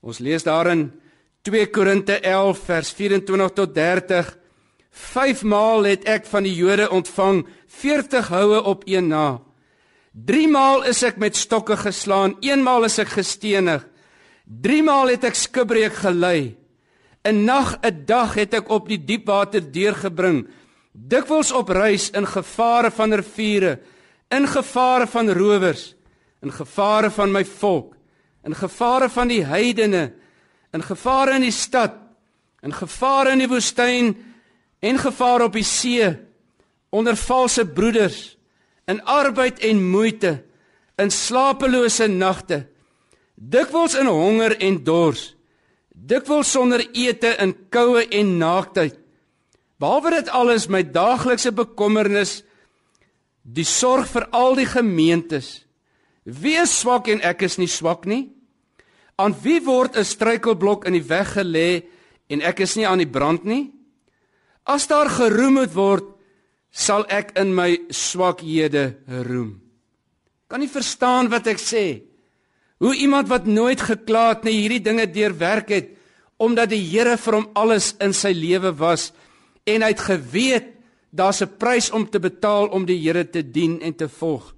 Ons 0.00 0.20
lees 0.20 0.44
daarin 0.44 0.92
2 1.42 1.66
Korinte 1.72 2.20
11 2.20 2.58
vers 2.58 2.92
24 2.92 3.50
tot 3.50 3.74
30. 3.74 4.38
Vyf 4.94 5.42
maal 5.42 5.88
het 5.88 6.04
ek 6.04 6.26
van 6.30 6.44
die 6.46 6.54
Jode 6.54 6.86
ontvang 6.90 7.46
40 7.80 8.28
houe 8.28 8.62
op 8.62 8.82
een 8.86 9.08
na. 9.08 9.40
Drie 10.12 10.46
maal 10.48 10.84
is 10.86 11.02
ek 11.02 11.16
met 11.18 11.36
stokke 11.36 11.76
geslaan, 11.76 12.36
eenmaal 12.40 12.86
is 12.86 13.00
ek 13.02 13.16
gestenig. 13.16 13.82
Drie 14.44 14.82
maal 14.86 15.10
het 15.10 15.24
ek 15.24 15.34
skibreek 15.34 15.96
gelei. 16.04 16.56
'n 17.24 17.44
Nag, 17.44 17.78
'n 17.82 18.04
dag 18.06 18.34
het 18.34 18.54
ek 18.54 18.68
op 18.68 18.88
die 18.88 19.00
diep 19.04 19.26
water 19.26 19.60
deurgebring. 19.60 20.46
Dikwels 20.92 21.52
op 21.52 21.68
reis 21.68 22.10
in 22.10 22.26
gevare 22.26 22.90
van 22.90 23.12
riviere, 23.12 23.80
in 24.30 24.46
gevare 24.46 25.06
van 25.06 25.30
rowers, 25.30 25.94
in 26.42 26.52
gevare 26.52 27.10
van 27.10 27.32
my 27.32 27.44
volk, 27.44 27.96
in 28.44 28.54
gevare 28.54 29.08
van 29.08 29.28
die 29.28 29.44
heidene, 29.44 30.12
in 30.72 30.82
gevare 30.82 31.34
in 31.34 31.40
die 31.40 31.50
stad, 31.50 31.92
in 32.62 32.72
gevare 32.72 33.32
in 33.32 33.38
die 33.38 33.48
woestyn 33.48 34.14
en 34.80 34.98
gevaar 34.98 35.42
op 35.42 35.52
die 35.52 35.64
see 35.64 36.08
onder 36.94 37.18
valse 37.18 37.66
broeders 37.66 38.36
in 38.86 39.00
arbeid 39.02 39.58
en 39.66 39.82
moeite 39.90 40.36
in 41.00 41.10
slapelose 41.10 42.06
nagte 42.06 42.60
dikwels 43.34 43.96
in 43.98 44.06
honger 44.06 44.56
en 44.62 44.78
dors. 44.84 45.32
Dikwels 45.90 46.50
sonder 46.50 46.84
ete 46.92 47.34
in 47.42 47.54
koue 47.70 48.04
en 48.06 48.36
naaktheid. 48.38 48.96
Behalwe 49.80 50.14
dit 50.14 50.30
alles 50.30 50.68
my 50.70 50.84
daaglikse 50.86 51.52
bekommernis 51.52 52.42
die 53.42 53.66
sorg 53.68 54.08
vir 54.12 54.28
al 54.32 54.54
die 54.56 54.68
gemeentes. 54.68 55.64
Wie 56.24 56.56
is 56.60 56.72
swak 56.80 57.10
en 57.12 57.20
ek 57.26 57.44
is 57.44 57.58
nie 57.60 57.68
swak 57.68 58.06
nie. 58.08 58.30
Aan 59.20 59.34
wie 59.42 59.60
word 59.60 59.96
'n 59.96 60.04
struikelblok 60.04 60.86
in 60.86 60.94
die 60.94 61.08
weg 61.08 61.34
gelê 61.36 61.84
en 62.28 62.40
ek 62.40 62.60
is 62.60 62.76
nie 62.76 62.86
aan 62.86 62.98
die 62.98 63.10
brand 63.10 63.44
nie? 63.44 63.72
As 64.64 64.86
daar 64.86 65.10
geroem 65.10 65.54
moet 65.54 65.74
word 65.74 66.13
sal 66.74 67.06
ek 67.06 67.36
in 67.38 67.54
my 67.54 67.70
swakhede 67.94 68.98
roem. 69.28 69.54
Kan 70.50 70.60
nie 70.60 70.70
verstaan 70.70 71.30
wat 71.30 71.46
ek 71.46 71.62
sê. 71.62 72.02
Hoe 72.82 72.94
iemand 72.98 73.30
wat 73.30 73.46
nooit 73.46 73.80
gekla 73.80 74.32
het 74.32 74.42
nie 74.44 74.58
hierdie 74.58 74.82
dinge 74.82 75.06
deurwerk 75.06 75.70
het 75.70 75.92
omdat 76.42 76.72
die 76.72 76.82
Here 76.82 77.14
vir 77.16 77.36
hom 77.38 77.46
alles 77.54 77.92
in 78.02 78.12
sy 78.12 78.32
lewe 78.34 78.72
was 78.74 79.12
en 79.70 79.84
hy 79.86 79.92
het 79.94 80.02
geweet 80.02 80.66
daar's 81.14 81.42
'n 81.42 81.56
prys 81.58 81.90
om 81.94 82.10
te 82.10 82.18
betaal 82.18 82.66
om 82.74 82.84
die 82.84 82.98
Here 82.98 83.24
te 83.24 83.42
dien 83.42 83.80
en 83.80 83.94
te 83.94 84.08
volg. 84.08 84.54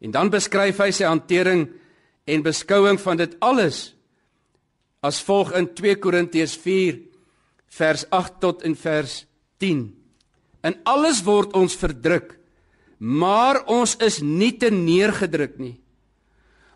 En 0.00 0.10
dan 0.10 0.30
beskryf 0.30 0.78
hy 0.78 0.90
sy 0.90 1.04
hantering 1.04 1.68
en 2.24 2.42
beskouing 2.42 3.00
van 3.00 3.16
dit 3.16 3.36
alles 3.40 3.94
as 5.00 5.22
volg 5.22 5.52
in 5.52 5.74
2 5.74 5.96
Korintiërs 5.96 6.56
4 6.56 6.98
vers 7.66 8.10
8 8.10 8.40
tot 8.40 8.62
en 8.62 8.76
vers 8.76 9.26
10. 9.58 9.97
In 10.66 10.78
alles 10.88 11.22
word 11.26 11.54
ons 11.56 11.76
verdruk, 11.78 12.34
maar 12.98 13.62
ons 13.70 13.94
is 14.02 14.18
nie 14.22 14.54
te 14.58 14.70
neergedruk 14.74 15.58
nie. 15.62 15.76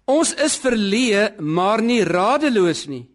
Ons 0.07 0.33
is 0.35 0.59
verleë, 0.59 1.39
maar 1.39 1.83
nie 1.83 2.03
radeloos 2.07 2.87
nie. 2.91 3.07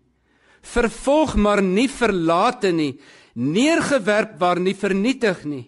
Vervolg, 0.67 1.35
maar 1.35 1.61
nie 1.63 1.87
verlate 1.91 2.71
nie. 2.75 2.97
Neergewerp, 3.35 4.37
maar 4.39 4.59
nie 4.59 4.75
vernietig 4.75 5.43
nie. 5.45 5.65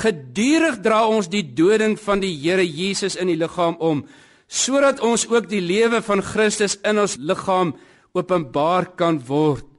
Gedurig 0.00 0.80
dra 0.82 1.04
ons 1.10 1.28
die 1.28 1.44
doding 1.44 1.98
van 2.00 2.22
die 2.22 2.32
Here 2.40 2.64
Jesus 2.64 3.18
in 3.20 3.28
die 3.30 3.38
liggaam 3.38 3.76
om, 3.82 4.04
sodat 4.46 5.02
ons 5.04 5.26
ook 5.28 5.48
die 5.50 5.62
lewe 5.62 6.00
van 6.02 6.22
Christus 6.24 6.78
in 6.86 6.98
ons 7.02 7.18
liggaam 7.18 7.74
openbaar 8.16 8.94
kan 8.98 9.20
word. 9.26 9.69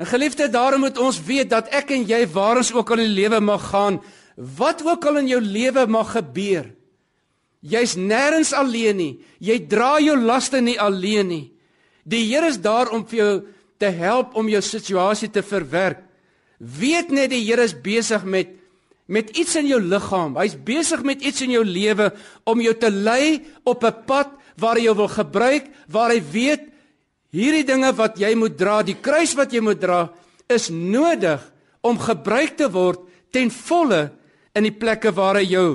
En 0.00 0.08
geliefde, 0.08 0.48
daarom 0.48 0.80
moet 0.80 0.98
ons 0.98 1.18
weet 1.20 1.50
dat 1.52 1.68
ek 1.76 1.92
en 1.92 2.06
jy 2.08 2.22
waar 2.32 2.62
ons 2.62 2.72
ook 2.72 2.90
al 2.90 3.02
in 3.02 3.10
die 3.10 3.18
lewe 3.20 3.40
mag 3.44 3.66
gaan, 3.68 3.98
wat 4.56 4.80
ook 4.86 5.04
al 5.04 5.20
in 5.20 5.28
jou 5.28 5.40
lewe 5.44 5.84
mag 5.92 6.14
gebeur, 6.14 6.70
jy's 7.60 7.98
nêrens 8.00 8.54
alleen 8.56 8.96
nie. 8.96 9.10
Jy 9.44 9.58
dra 9.68 9.98
jou 10.00 10.16
laste 10.16 10.62
nie 10.64 10.78
alleen 10.80 11.28
nie. 11.28 11.44
Die 12.08 12.22
Here 12.30 12.48
is 12.48 12.56
daar 12.64 12.88
om 12.96 13.04
vir 13.04 13.18
jou 13.18 13.34
te 13.80 13.90
help 13.92 14.32
om 14.40 14.48
jou 14.48 14.62
situasie 14.64 15.28
te 15.28 15.44
verwerk. 15.44 16.00
Weet 16.56 17.12
net 17.12 17.34
die 17.34 17.42
Here 17.44 17.68
is 17.68 17.76
besig 17.76 18.24
met 18.24 18.56
met 19.10 19.32
iets 19.34 19.56
in 19.58 19.66
jou 19.66 19.80
liggaam. 19.82 20.36
Hy's 20.38 20.54
besig 20.54 21.00
met 21.02 21.18
iets 21.26 21.42
in 21.42 21.50
jou 21.50 21.64
lewe 21.66 22.12
om 22.46 22.60
jou 22.62 22.72
te 22.78 22.92
lei 22.94 23.42
op 23.66 23.82
'n 23.84 24.04
pad 24.06 24.30
waar 24.56 24.76
hy 24.76 24.84
jou 24.86 24.94
wil 24.94 25.08
gebruik, 25.08 25.66
waar 25.88 26.10
hy 26.10 26.22
weet 26.32 26.62
Hierdie 27.30 27.66
dinge 27.66 27.92
wat 27.94 28.18
jy 28.18 28.32
moet 28.34 28.56
dra, 28.58 28.80
die 28.82 28.98
kruis 28.98 29.36
wat 29.38 29.52
jy 29.54 29.62
moet 29.62 29.78
dra, 29.82 30.08
is 30.50 30.68
nodig 30.70 31.42
om 31.86 32.00
gebruik 32.00 32.56
te 32.58 32.66
word 32.72 33.06
ten 33.30 33.52
volle 33.54 34.08
in 34.58 34.66
die 34.66 34.74
plekke 34.74 35.12
waar 35.14 35.38
hy 35.38 35.46
jou 35.46 35.68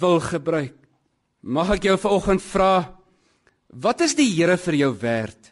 wil 0.00 0.20
gebruik. 0.22 0.76
Mag 1.42 1.74
ek 1.76 1.88
jou 1.90 1.96
vanoggend 2.00 2.44
vra, 2.46 2.94
wat 3.74 4.04
is 4.06 4.14
die 4.16 4.30
Here 4.30 4.56
vir 4.56 4.78
jou 4.78 4.92
werd? 5.02 5.50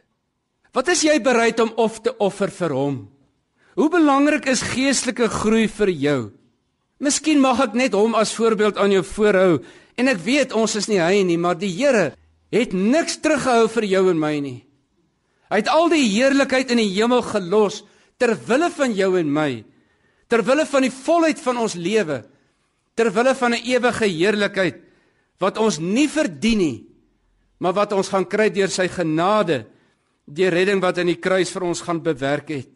Wat 0.72 0.88
is 0.88 1.02
jy 1.05 1.18
bereid 1.20 1.61
om 1.61 1.74
of 1.76 1.98
te 2.00 2.14
offer 2.22 2.48
vir 2.48 2.72
hom? 2.72 2.96
Hoe 3.76 3.90
belangrik 3.92 4.46
is 4.48 4.62
geestelike 4.64 5.28
groei 5.28 5.66
vir 5.68 5.90
jou? 5.90 6.20
Miskien 7.02 7.42
mag 7.42 7.61
ek 7.66 7.74
net 7.76 7.96
hom 7.98 8.14
as 8.14 8.33
voorbeeld 8.37 8.78
aan 8.78 8.94
jou 8.94 9.02
voorhou 9.05 9.59
en 9.98 10.09
ek 10.09 10.22
weet 10.22 10.55
ons 10.57 10.76
is 10.78 10.88
nie 10.88 11.02
hy 11.02 11.24
nie, 11.26 11.37
maar 11.37 11.59
die 11.59 11.72
Here 11.74 12.12
het 12.52 12.72
niks 12.72 13.18
teruggehou 13.20 13.66
vir 13.74 13.88
jou 13.90 14.05
en 14.12 14.20
my 14.20 14.37
nie. 14.40 14.61
Hy 15.53 15.61
het 15.61 15.69
al 15.69 15.91
die 15.93 16.07
heerlikheid 16.09 16.71
in 16.73 16.81
die 16.81 16.95
hemel 16.95 17.21
gelos 17.27 17.83
ter 18.17 18.33
wille 18.49 18.71
van 18.73 18.95
jou 18.97 19.11
en 19.21 19.29
my. 19.29 19.51
Ter 20.33 20.41
wille 20.47 20.65
van 20.65 20.87
die 20.87 20.95
volheid 20.95 21.43
van 21.45 21.61
ons 21.61 21.77
lewe. 21.77 22.23
Ter 22.97 23.11
wille 23.12 23.35
van 23.37 23.53
'n 23.53 23.65
ewige 23.69 24.09
heerlikheid 24.09 24.81
wat 25.38 25.59
ons 25.59 25.79
nie 25.79 26.09
verdien 26.09 26.59
nie, 26.59 26.87
maar 27.59 27.75
wat 27.75 27.93
ons 27.93 28.09
gaan 28.09 28.25
kry 28.25 28.49
deur 28.49 28.71
sy 28.71 28.87
genade, 28.88 29.67
die 30.27 30.49
redding 30.49 30.81
wat 30.81 30.99
in 30.99 31.07
die 31.07 31.19
kruis 31.19 31.51
vir 31.51 31.62
ons 31.62 31.81
gaan 31.83 32.03
bewerk 32.03 32.49
het. 32.49 32.69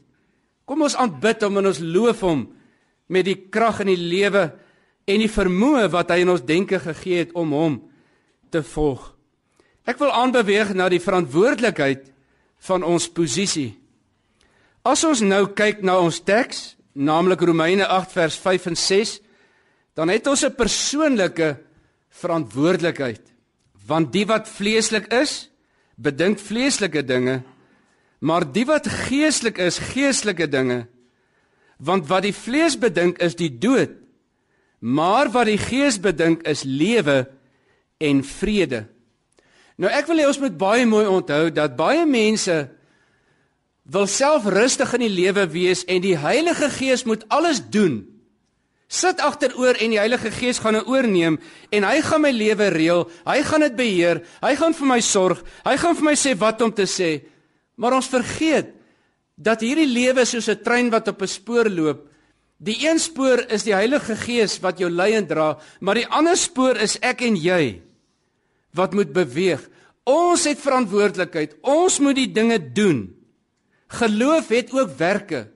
Kom 0.65 0.83
ons 0.83 0.97
aanbid 0.97 1.43
hom 1.43 1.59
en 1.59 1.67
ons 1.67 1.79
loof 1.79 2.21
hom 2.21 2.43
met 3.09 3.25
die 3.25 3.39
krag 3.51 3.81
in 3.81 3.87
die 3.87 4.03
lewe 4.03 4.53
en 5.07 5.23
die 5.23 5.31
vermoë 5.31 5.89
wat 5.91 6.11
hy 6.11 6.25
in 6.25 6.29
ons 6.29 6.43
denke 6.43 6.81
gegee 6.83 7.19
het 7.19 7.33
om 7.35 7.53
hom 7.53 7.91
te 8.51 8.62
volg. 8.62 9.15
Ek 9.87 9.99
wil 9.99 10.11
aanbeweeg 10.11 10.75
na 10.75 10.89
die 10.89 11.01
verantwoordelikheid 11.01 12.11
van 12.59 12.83
ons 12.83 13.09
posisie. 13.09 13.77
As 14.87 15.05
ons 15.05 15.21
nou 15.21 15.47
kyk 15.57 15.83
na 15.83 15.99
ons 15.99 16.21
teks, 16.21 16.77
naamlik 16.95 17.40
Romeine 17.40 17.87
8 17.87 18.12
vers 18.12 18.37
5 18.38 18.66
en 18.66 18.77
6, 18.77 19.21
dan 19.95 20.09
het 20.09 20.27
ons 20.27 20.45
'n 20.45 20.55
persoonlike 20.55 21.57
verantwoordelikheid. 22.11 23.23
Want 23.87 24.12
die 24.12 24.27
wat 24.27 24.49
vleeslik 24.49 25.12
is, 25.12 25.51
bedink 25.97 26.38
vleeslike 26.38 27.05
dinge, 27.05 27.42
maar 28.21 28.45
die 28.53 28.64
wat 28.64 28.88
geestelik 28.88 29.59
is, 29.59 29.79
geestelike 29.79 30.49
dinge. 30.49 30.87
Want 31.79 32.09
wat 32.09 32.23
die 32.23 32.35
vlees 32.35 32.79
bedink 32.79 33.19
is 33.19 33.37
die 33.37 33.59
dood, 33.59 33.90
maar 34.79 35.31
wat 35.33 35.47
die 35.47 35.61
gees 35.61 35.99
bedink 36.01 36.42
is 36.49 36.64
lewe 36.64 37.27
en 37.99 38.25
vrede. 38.25 38.87
Nou 39.77 39.93
ek 39.93 40.09
wil 40.09 40.23
hê 40.23 40.27
ons 40.29 40.41
moet 40.41 40.57
baie 40.57 40.89
mooi 40.89 41.05
onthou 41.05 41.51
dat 41.53 41.77
baie 41.77 42.07
mense 42.09 42.57
wil 43.87 44.07
self 44.11 44.49
rustig 44.51 44.95
in 44.97 45.05
die 45.05 45.12
lewe 45.12 45.45
wees 45.53 45.85
en 45.85 46.01
die 46.03 46.17
Heilige 46.19 46.71
Gees 46.75 47.05
moet 47.07 47.27
alles 47.29 47.61
doen. 47.61 48.01
Sit 48.89 49.21
agteroor 49.21 49.79
en 49.83 49.93
die 49.93 50.01
Heilige 50.01 50.33
Gees 50.35 50.62
gaan 50.62 50.79
nou 50.79 50.85
oorneem 50.89 51.39
en 51.75 51.87
hy 51.87 52.01
gaan 52.07 52.25
my 52.25 52.33
lewe 52.35 52.71
reël, 52.73 53.07
hy 53.27 53.39
gaan 53.47 53.67
dit 53.67 53.79
beheer, 53.79 54.23
hy 54.43 54.55
gaan 54.59 54.75
vir 54.75 54.91
my 54.95 54.99
sorg, 55.05 55.45
hy 55.67 55.77
gaan 55.83 55.99
vir 55.99 56.09
my 56.09 56.17
sê 56.19 56.35
wat 56.39 56.62
om 56.65 56.73
te 56.73 56.89
sê. 56.89 57.12
Maar 57.77 57.99
ons 58.01 58.11
vergeet 58.11 58.73
dat 59.37 59.61
hierdie 59.61 59.91
lewe 59.91 60.25
soos 60.25 60.49
'n 60.49 60.62
trein 60.65 60.91
wat 60.91 61.09
op 61.09 61.23
'n 61.23 61.29
spoor 61.29 61.69
loop. 61.69 62.09
Die 62.59 62.89
een 62.89 62.99
spoor 62.99 63.45
is 63.53 63.65
die 63.65 63.75
Heilige 63.75 64.17
Gees 64.17 64.59
wat 64.62 64.79
jou 64.79 64.89
lei 64.91 65.12
en 65.12 65.27
dra, 65.27 65.59
maar 65.81 65.95
die 65.95 66.09
ander 66.09 66.37
spoor 66.37 66.77
is 66.77 66.97
ek 67.03 67.21
en 67.21 67.37
jy 67.37 67.86
wat 68.77 68.95
moet 68.95 69.12
beweeg. 69.12 69.62
Ons 70.07 70.47
het 70.47 70.61
verantwoordelikheid. 70.62 71.57
Ons 71.67 71.99
moet 71.99 72.17
die 72.19 72.31
dinge 72.31 72.61
doen. 72.61 73.09
Geloof 73.99 74.49
het 74.55 74.73
ook 74.75 74.95
werke. 74.99 75.47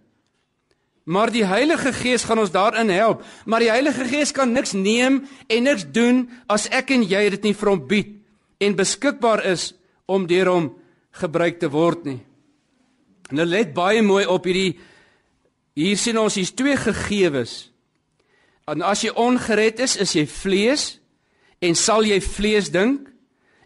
Maar 1.11 1.33
die 1.33 1.45
Heilige 1.45 1.93
Gees 1.93 2.25
gaan 2.25 2.39
ons 2.39 2.53
daarin 2.55 2.91
help. 2.93 3.25
Maar 3.45 3.65
die 3.65 3.73
Heilige 3.73 4.05
Gees 4.05 4.33
kan 4.33 4.53
niks 4.53 4.73
neem 4.73 5.25
en 5.47 5.63
niks 5.67 5.87
doen 5.91 6.29
as 6.47 6.69
ek 6.71 6.93
en 6.95 7.07
jy 7.07 7.23
dit 7.37 7.49
nie 7.49 7.57
vir 7.57 7.73
hom 7.73 7.83
bied 7.87 8.17
en 8.61 8.77
beskikbaar 8.77 9.43
is 9.49 9.73
om 10.07 10.27
deur 10.29 10.53
hom 10.53 10.69
gebruik 11.23 11.59
te 11.59 11.71
word 11.73 12.05
nie. 12.07 12.21
Nou 13.33 13.47
let 13.47 13.75
baie 13.75 14.03
mooi 14.03 14.27
op 14.29 14.47
hierdie 14.47 14.79
hier 15.79 15.99
sien 15.99 16.19
ons 16.21 16.37
hier's 16.37 16.53
twee 16.55 16.77
gegewes. 16.77 17.71
En 18.69 18.85
as 18.87 19.03
jy 19.03 19.11
ongered 19.17 19.81
is, 19.83 19.97
is 19.97 20.15
jy 20.15 20.27
vlees 20.29 21.00
en 21.61 21.77
sal 21.77 22.07
jy 22.09 22.21
vlees 22.25 22.71
dink? 22.73 23.09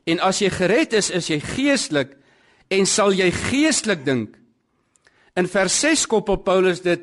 En 0.04 0.20
as 0.20 0.42
jy 0.42 0.50
gered 0.52 0.92
is, 0.92 1.10
is 1.10 1.30
jy 1.30 1.40
geestelik 1.40 2.16
en 2.72 2.86
sal 2.86 3.14
jy 3.16 3.30
geestelik 3.30 4.04
dink. 4.04 4.34
In 5.38 5.48
vers 5.50 5.80
6 5.80 6.06
koppel 6.10 6.42
Paulus 6.44 6.82
dit 6.84 7.00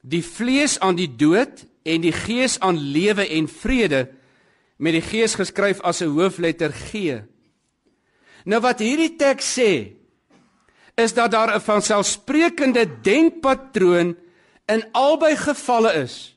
die 0.00 0.22
vlees 0.22 0.78
aan 0.80 0.96
die 0.96 1.10
dood 1.10 1.64
en 1.88 2.04
die 2.04 2.14
gees 2.14 2.58
aan 2.64 2.78
lewe 2.78 3.26
en 3.26 3.48
vrede 3.48 4.06
met 4.78 4.94
die 4.94 5.02
gees 5.02 5.34
geskryf 5.34 5.80
as 5.82 6.02
'n 6.02 6.14
hoofletter 6.14 6.72
G. 6.72 7.22
Nou 8.44 8.60
wat 8.60 8.78
hierdie 8.78 9.16
teks 9.16 9.58
sê 9.58 9.98
is 10.96 11.12
dat 11.14 11.30
daar 11.30 11.54
'n 11.54 11.60
vanselfsprekende 11.60 12.86
denkpatroon 13.02 14.16
in 14.66 14.84
albei 14.92 15.36
gevalle 15.36 15.92
is. 15.92 16.36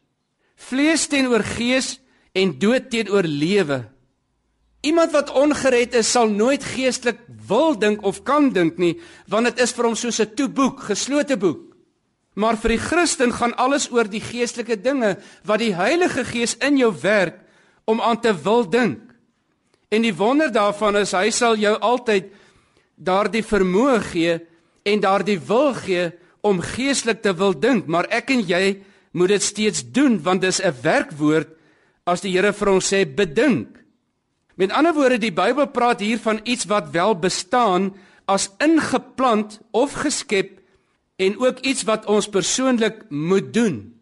Vlees 0.55 1.07
teenoor 1.07 1.43
gees 1.43 2.00
en 2.31 2.53
dood 2.59 2.89
teenoor 2.89 3.27
lewe. 3.27 3.81
Iemand 4.81 5.11
wat 5.13 5.31
ongered 5.37 5.93
is, 5.93 6.09
sal 6.11 6.29
nooit 6.29 6.63
geestelik 6.63 7.19
wil 7.47 7.75
dink 7.77 8.01
of 8.07 8.23
kan 8.25 8.49
dink 8.53 8.79
nie, 8.81 8.95
want 9.29 9.51
dit 9.51 9.61
is 9.61 9.73
vir 9.77 9.85
hom 9.85 9.95
soos 9.95 10.19
'n 10.19 10.33
toe 10.35 10.47
boek, 10.47 10.79
geslote 10.89 11.37
boek. 11.37 11.75
Maar 12.33 12.57
vir 12.57 12.69
die 12.69 12.81
Christen 12.81 13.33
gaan 13.33 13.53
alles 13.59 13.91
oor 13.91 14.07
die 14.07 14.23
geestelike 14.23 14.81
dinge 14.81 15.17
wat 15.43 15.59
die 15.59 15.75
Heilige 15.75 16.23
Gees 16.25 16.55
in 16.57 16.77
jou 16.77 16.93
werk 17.01 17.39
om 17.85 18.01
aan 18.01 18.21
te 18.21 18.33
wil 18.43 18.63
dink. 18.69 18.99
En 19.89 20.01
die 20.01 20.15
wonder 20.15 20.51
daarvan 20.51 20.95
is 20.95 21.11
hy 21.11 21.29
sal 21.29 21.55
jou 21.55 21.75
altyd 21.79 22.31
daardie 22.95 23.43
vermoë 23.43 23.99
gee 24.01 24.39
en 24.83 24.99
daardie 24.99 25.39
wil 25.39 25.73
gee 25.73 26.11
om 26.41 26.61
geestelik 26.61 27.21
te 27.21 27.33
wil 27.33 27.53
dink, 27.53 27.87
maar 27.87 28.07
ek 28.09 28.31
en 28.31 28.41
jy 28.47 28.81
moet 29.11 29.27
dit 29.35 29.43
steeds 29.43 29.83
doen 29.91 30.17
want 30.23 30.41
dis 30.41 30.61
'n 30.61 30.73
werkwoord 30.81 31.60
as 32.05 32.21
die 32.21 32.31
Here 32.33 32.53
vir 32.53 32.69
ons 32.69 32.87
sê 32.93 33.03
bedink. 33.05 33.77
Met 34.57 34.73
ander 34.75 34.93
woorde, 34.93 35.17
die 35.21 35.33
Bybel 35.33 35.69
praat 35.73 36.01
hier 36.03 36.19
van 36.19 36.41
iets 36.43 36.67
wat 36.69 36.91
wel 36.93 37.15
bestaan 37.15 37.91
as 38.29 38.49
ingeplant 38.61 39.59
of 39.71 39.93
geskep 40.03 40.59
en 41.21 41.37
ook 41.39 41.61
iets 41.67 41.85
wat 41.87 42.05
ons 42.09 42.29
persoonlik 42.29 43.03
moet 43.09 43.53
doen. 43.53 43.93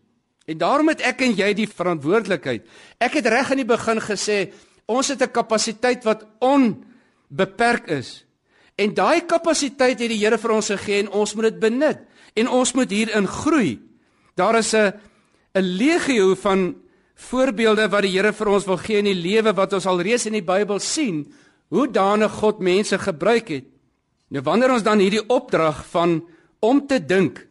En 0.49 0.57
daarom 0.57 0.89
het 0.89 1.03
ek 1.05 1.21
en 1.25 1.35
jy 1.37 1.51
die 1.53 1.69
verantwoordelikheid. 1.69 2.65
Ek 2.97 3.19
het 3.19 3.27
reg 3.29 3.51
aan 3.51 3.61
die 3.61 3.69
begin 3.69 4.01
gesê, 4.01 4.49
ons 4.87 5.07
het 5.07 5.21
'n 5.21 5.31
kapasiteit 5.31 6.03
wat 6.03 6.25
onbeperk 6.39 7.87
is. 7.87 8.25
En 8.75 8.93
daai 8.93 9.21
kapasiteit 9.25 9.99
het 9.99 10.09
die 10.09 10.17
Here 10.17 10.37
vir 10.37 10.51
ons 10.51 10.67
gegee 10.67 10.99
en 11.03 11.09
ons 11.09 11.35
moet 11.35 11.51
dit 11.51 11.59
benut 11.59 11.99
en 12.35 12.47
ons 12.47 12.73
moet 12.73 12.89
hierin 12.89 13.27
groei. 13.27 13.79
Daar 14.35 14.57
is 14.57 14.73
'n 14.73 14.93
'n 15.53 15.61
legio 15.61 16.35
van 16.35 16.75
voorbeelde 17.19 17.89
wat 17.91 18.05
die 18.05 18.13
Here 18.15 18.31
vir 18.33 18.47
ons 18.47 18.65
wil 18.65 18.79
gee 18.81 19.01
in 19.01 19.09
die 19.09 19.17
lewe 19.17 19.53
wat 19.53 19.73
ons 19.73 19.87
alreeds 19.89 20.25
in 20.29 20.37
die 20.39 20.45
Bybel 20.45 20.79
sien, 20.79 21.25
hoe 21.69 21.87
daane 21.91 22.29
God 22.29 22.59
mense 22.63 22.97
gebruik 22.97 23.51
het. 23.53 23.67
Nou 24.29 24.43
wanneer 24.45 24.73
ons 24.73 24.85
dan 24.85 25.01
hierdie 25.01 25.25
opdrag 25.27 25.83
van 25.91 26.21
om 26.59 26.81
te 26.87 26.99
dink 26.99 27.45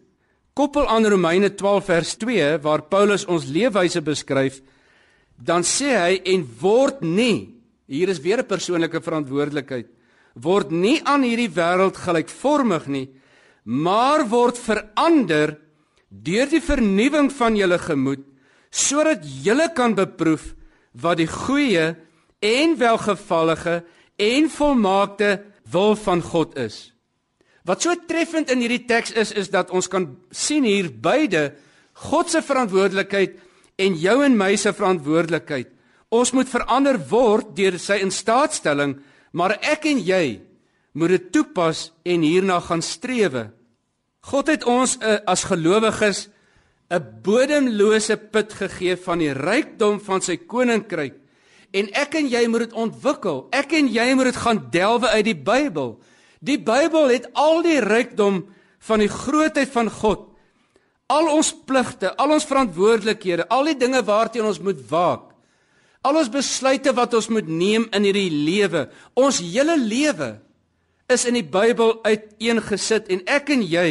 koppel 0.58 0.88
aan 0.90 1.06
Romeine 1.06 1.52
12 1.54 1.84
vers 1.86 2.16
2 2.18 2.48
waar 2.64 2.82
Paulus 2.90 3.24
ons 3.30 3.46
leefwyse 3.46 4.02
beskryf 4.04 4.58
dan 5.38 5.62
sê 5.66 5.92
hy 5.94 6.16
en 6.32 6.42
word 6.60 7.04
nie 7.06 7.54
hier 7.86 8.10
is 8.10 8.20
weer 8.24 8.42
'n 8.42 8.50
persoonlike 8.50 9.00
verantwoordelikheid 9.00 9.88
word 10.34 10.70
nie 10.70 10.98
aan 11.04 11.22
hierdie 11.22 11.50
wêreld 11.50 11.96
gelykvormig 11.96 12.88
nie 12.88 13.08
maar 13.64 14.26
word 14.28 14.58
verander 14.58 15.56
deur 16.10 16.48
die 16.50 16.60
vernuwing 16.60 17.30
van 17.30 17.56
julle 17.56 17.78
gemoed 17.78 18.24
sodat 18.70 19.24
julle 19.44 19.70
kan 19.74 19.94
beproef 19.94 20.52
wat 20.92 21.18
die 21.20 21.30
goeie 21.30 21.94
en 22.44 22.76
welgevallige 22.78 23.82
en 24.16 24.48
volmaakte 24.50 25.38
wil 25.72 25.96
van 25.96 26.22
God 26.22 26.56
is 26.58 26.88
Wat 27.68 27.84
so 27.84 27.92
treffend 28.08 28.48
in 28.48 28.62
hierdie 28.64 28.86
teks 28.88 29.12
is 29.12 29.34
is 29.36 29.50
dat 29.52 29.68
ons 29.76 29.90
kan 29.92 30.06
sien 30.32 30.64
hier 30.64 30.88
beide 30.88 31.50
God 32.08 32.30
se 32.32 32.40
verantwoordelikheid 32.40 33.34
en 33.78 33.98
jou 33.98 34.14
en 34.24 34.36
my 34.38 34.54
se 34.56 34.72
verantwoordelikheid. 34.72 35.68
Ons 36.08 36.32
moet 36.32 36.48
verander 36.48 36.96
word 37.10 37.50
deur 37.58 37.76
sy 37.82 37.98
instaatstelling, 38.00 38.96
maar 39.36 39.58
ek 39.60 39.84
en 39.90 40.00
jy 40.00 40.38
moet 40.96 41.12
dit 41.12 41.26
toepas 41.34 41.90
en 42.08 42.24
hierna 42.24 42.56
gaan 42.64 42.82
strewe. 42.82 43.50
God 44.30 44.48
het 44.48 44.64
ons 44.64 44.96
uh, 45.02 45.18
as 45.28 45.44
gelowiges 45.50 46.28
'n 46.90 47.04
bodemlose 47.22 48.16
put 48.16 48.52
gegee 48.52 48.96
van 48.96 49.18
die 49.18 49.32
rykdom 49.32 50.00
van 50.00 50.20
sy 50.24 50.36
koninkryk 50.36 51.14
en 51.76 51.90
ek 51.92 52.14
en 52.16 52.28
jy 52.30 52.46
moet 52.48 52.68
dit 52.68 52.72
ontwikkel. 52.72 53.46
Ek 53.52 53.72
en 53.76 53.90
jy 53.92 54.06
moet 54.16 54.30
dit 54.30 54.40
gaan 54.40 54.62
delwe 54.72 55.08
uit 55.08 55.26
die 55.26 55.36
Bybel. 55.36 55.98
Die 56.40 56.56
Bybel 56.56 57.12
het 57.12 57.28
al 57.36 57.62
die 57.62 57.80
rykdom 57.84 58.46
van 58.88 59.02
die 59.02 59.10
grootheid 59.12 59.68
van 59.74 59.90
God. 59.90 60.24
Al 61.08 61.28
ons 61.32 61.52
pligte, 61.68 62.12
al 62.16 62.32
ons 62.36 62.46
verantwoordelikhede, 62.48 63.48
al 63.48 63.70
die 63.70 63.78
dinge 63.80 64.02
waarteen 64.04 64.48
ons 64.48 64.60
moet 64.60 64.80
waak. 64.90 65.32
Al 66.04 66.20
ons 66.20 66.30
besluite 66.32 66.92
wat 66.96 67.14
ons 67.18 67.28
moet 67.32 67.48
neem 67.48 67.88
in 67.92 68.04
hierdie 68.06 68.30
lewe. 68.32 68.86
Ons 69.18 69.40
hele 69.44 69.76
lewe 69.80 70.36
is 71.08 71.24
in 71.28 71.36
die 71.36 71.44
Bybel 71.44 71.98
uiteengesit 72.04 73.08
en 73.12 73.24
ek 73.28 73.52
en 73.52 73.64
jy 73.64 73.88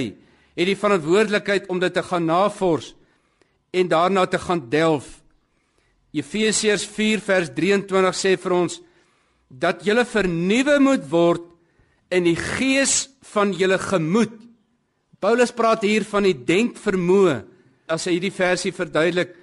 het 0.57 0.65
die 0.65 0.77
verantwoordelikheid 0.77 1.69
om 1.69 1.79
dit 1.79 1.93
te 1.93 2.03
gaan 2.03 2.25
navors 2.25 2.93
en 3.77 3.89
daarna 3.91 4.25
te 4.25 4.39
gaan 4.41 4.63
delf. 4.69 5.05
Efesiërs 6.17 6.87
4 6.89 7.21
vers 7.21 7.51
23 7.53 8.17
sê 8.17 8.33
vir 8.41 8.55
ons 8.57 8.79
dat 9.47 9.85
jy 9.85 9.95
vernuwe 10.05 10.79
moet 10.81 11.05
word 11.11 11.45
in 12.09 12.25
die 12.25 12.37
gees 12.39 13.07
van 13.33 13.53
julle 13.53 13.77
gemoed. 13.77 14.33
Paulus 15.19 15.53
praat 15.53 15.83
hier 15.85 16.05
van 16.07 16.25
die 16.27 16.35
denkvermoë. 16.35 17.43
As 17.87 18.07
hy 18.07 18.17
hierdie 18.17 18.33
versie 18.33 18.73
verduidelik, 18.75 19.35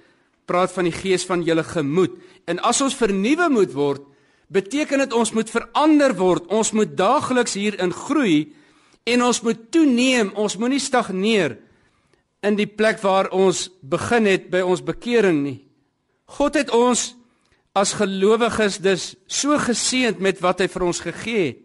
praat 0.45 0.73
van 0.73 0.89
die 0.89 0.93
gees 0.93 1.25
van 1.25 1.43
julle 1.45 1.63
gemoed. 1.65 2.13
En 2.45 2.59
as 2.61 2.81
ons 2.85 2.97
vernuwe 2.97 3.47
moet 3.49 3.73
word, 3.73 4.03
beteken 4.53 5.01
dit 5.01 5.15
ons 5.17 5.31
moet 5.33 5.49
verander 5.49 6.13
word. 6.17 6.45
Ons 6.53 6.73
moet 6.77 6.91
daagliks 6.97 7.57
hierin 7.57 7.93
groei 7.93 8.53
en 9.05 9.23
ons 9.25 9.41
moet 9.45 9.59
toeneem. 9.71 10.33
Ons 10.35 10.57
moenie 10.57 10.81
stagneer 10.81 11.59
in 12.45 12.57
die 12.57 12.69
plek 12.69 13.01
waar 13.03 13.29
ons 13.33 13.67
begin 13.81 14.27
het 14.29 14.49
by 14.53 14.63
ons 14.65 14.83
bekering 14.85 15.43
nie. 15.45 15.59
God 16.37 16.57
het 16.57 16.73
ons 16.73 17.13
as 17.75 17.93
gelowiges 17.99 18.79
dus 18.81 19.13
so 19.27 19.57
geseënd 19.59 20.21
met 20.23 20.39
wat 20.43 20.63
hy 20.63 20.69
vir 20.71 20.85
ons 20.87 21.01
gegee 21.03 21.45
het. 21.49 21.61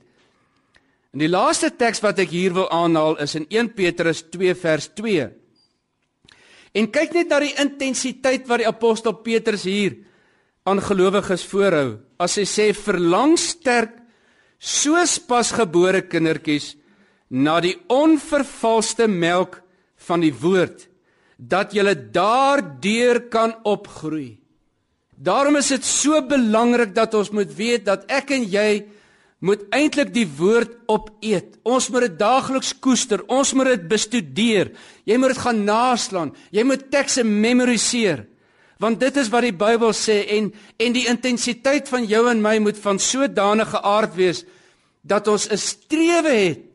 En 1.11 1.23
die 1.25 1.31
laaste 1.31 1.73
teks 1.75 2.03
wat 2.05 2.21
ek 2.23 2.31
hier 2.31 2.55
wil 2.55 2.69
aanhaal 2.71 3.17
is 3.23 3.35
in 3.39 3.47
1 3.51 3.73
Petrus 3.75 4.23
2 4.31 4.55
vers 4.59 4.91
2. 4.99 5.27
En 6.79 6.87
kyk 6.87 7.17
net 7.17 7.33
na 7.33 7.41
die 7.43 7.57
intensiteit 7.59 8.47
wat 8.47 8.63
die 8.63 8.69
apostel 8.69 9.17
Petrus 9.25 9.65
hier 9.67 9.97
aan 10.69 10.79
gelowiges 10.83 11.43
voorhou. 11.51 11.99
As 12.21 12.37
hy 12.39 12.47
sê 12.47 12.69
verlang 12.77 13.35
sterk 13.41 13.97
soos 14.61 15.17
pasgebore 15.25 16.05
kindertjies 16.07 16.77
na 17.31 17.61
die 17.63 17.77
onvervalste 17.89 19.07
melk 19.09 19.61
van 20.07 20.25
die 20.25 20.35
woord 20.35 20.89
dat 21.41 21.73
jy 21.73 21.95
daardeur 22.13 23.23
kan 23.33 23.55
opgroei. 23.65 24.37
Daarom 25.17 25.57
is 25.57 25.71
dit 25.73 25.85
so 25.85 26.21
belangrik 26.25 26.95
dat 26.97 27.15
ons 27.15 27.31
moet 27.33 27.51
weet 27.57 27.87
dat 27.87 28.05
ek 28.13 28.33
en 28.37 28.45
jy 28.45 28.85
moet 29.41 29.63
eintlik 29.73 30.13
die 30.13 30.27
woord 30.27 30.75
opeet. 30.89 31.57
Ons 31.65 31.89
moet 31.89 32.09
dit 32.09 32.19
daagliks 32.21 32.75
koester. 32.81 33.23
Ons 33.29 33.55
moet 33.57 33.73
dit 33.73 33.87
bestudeer. 33.89 34.73
Jy 35.09 35.17
moet 35.17 35.33
dit 35.33 35.43
gaan 35.45 35.63
naslaan. 35.65 36.35
Jy 36.53 36.65
moet 36.69 36.91
tekste 36.93 37.25
memoriseer. 37.25 38.27
Want 38.81 39.01
dit 39.01 39.17
is 39.21 39.29
wat 39.33 39.45
die 39.45 39.57
Bybel 39.57 39.93
sê 39.97 40.23
en 40.37 40.51
en 40.81 40.97
die 40.97 41.07
intensiteit 41.09 41.89
van 41.89 42.05
jou 42.09 42.27
en 42.31 42.41
my 42.41 42.57
moet 42.65 42.81
van 42.81 43.01
sodanige 43.01 43.81
aard 43.85 44.17
wees 44.17 44.45
dat 45.01 45.29
ons 45.29 45.49
'n 45.49 45.57
strewe 45.57 46.33
het 46.33 46.70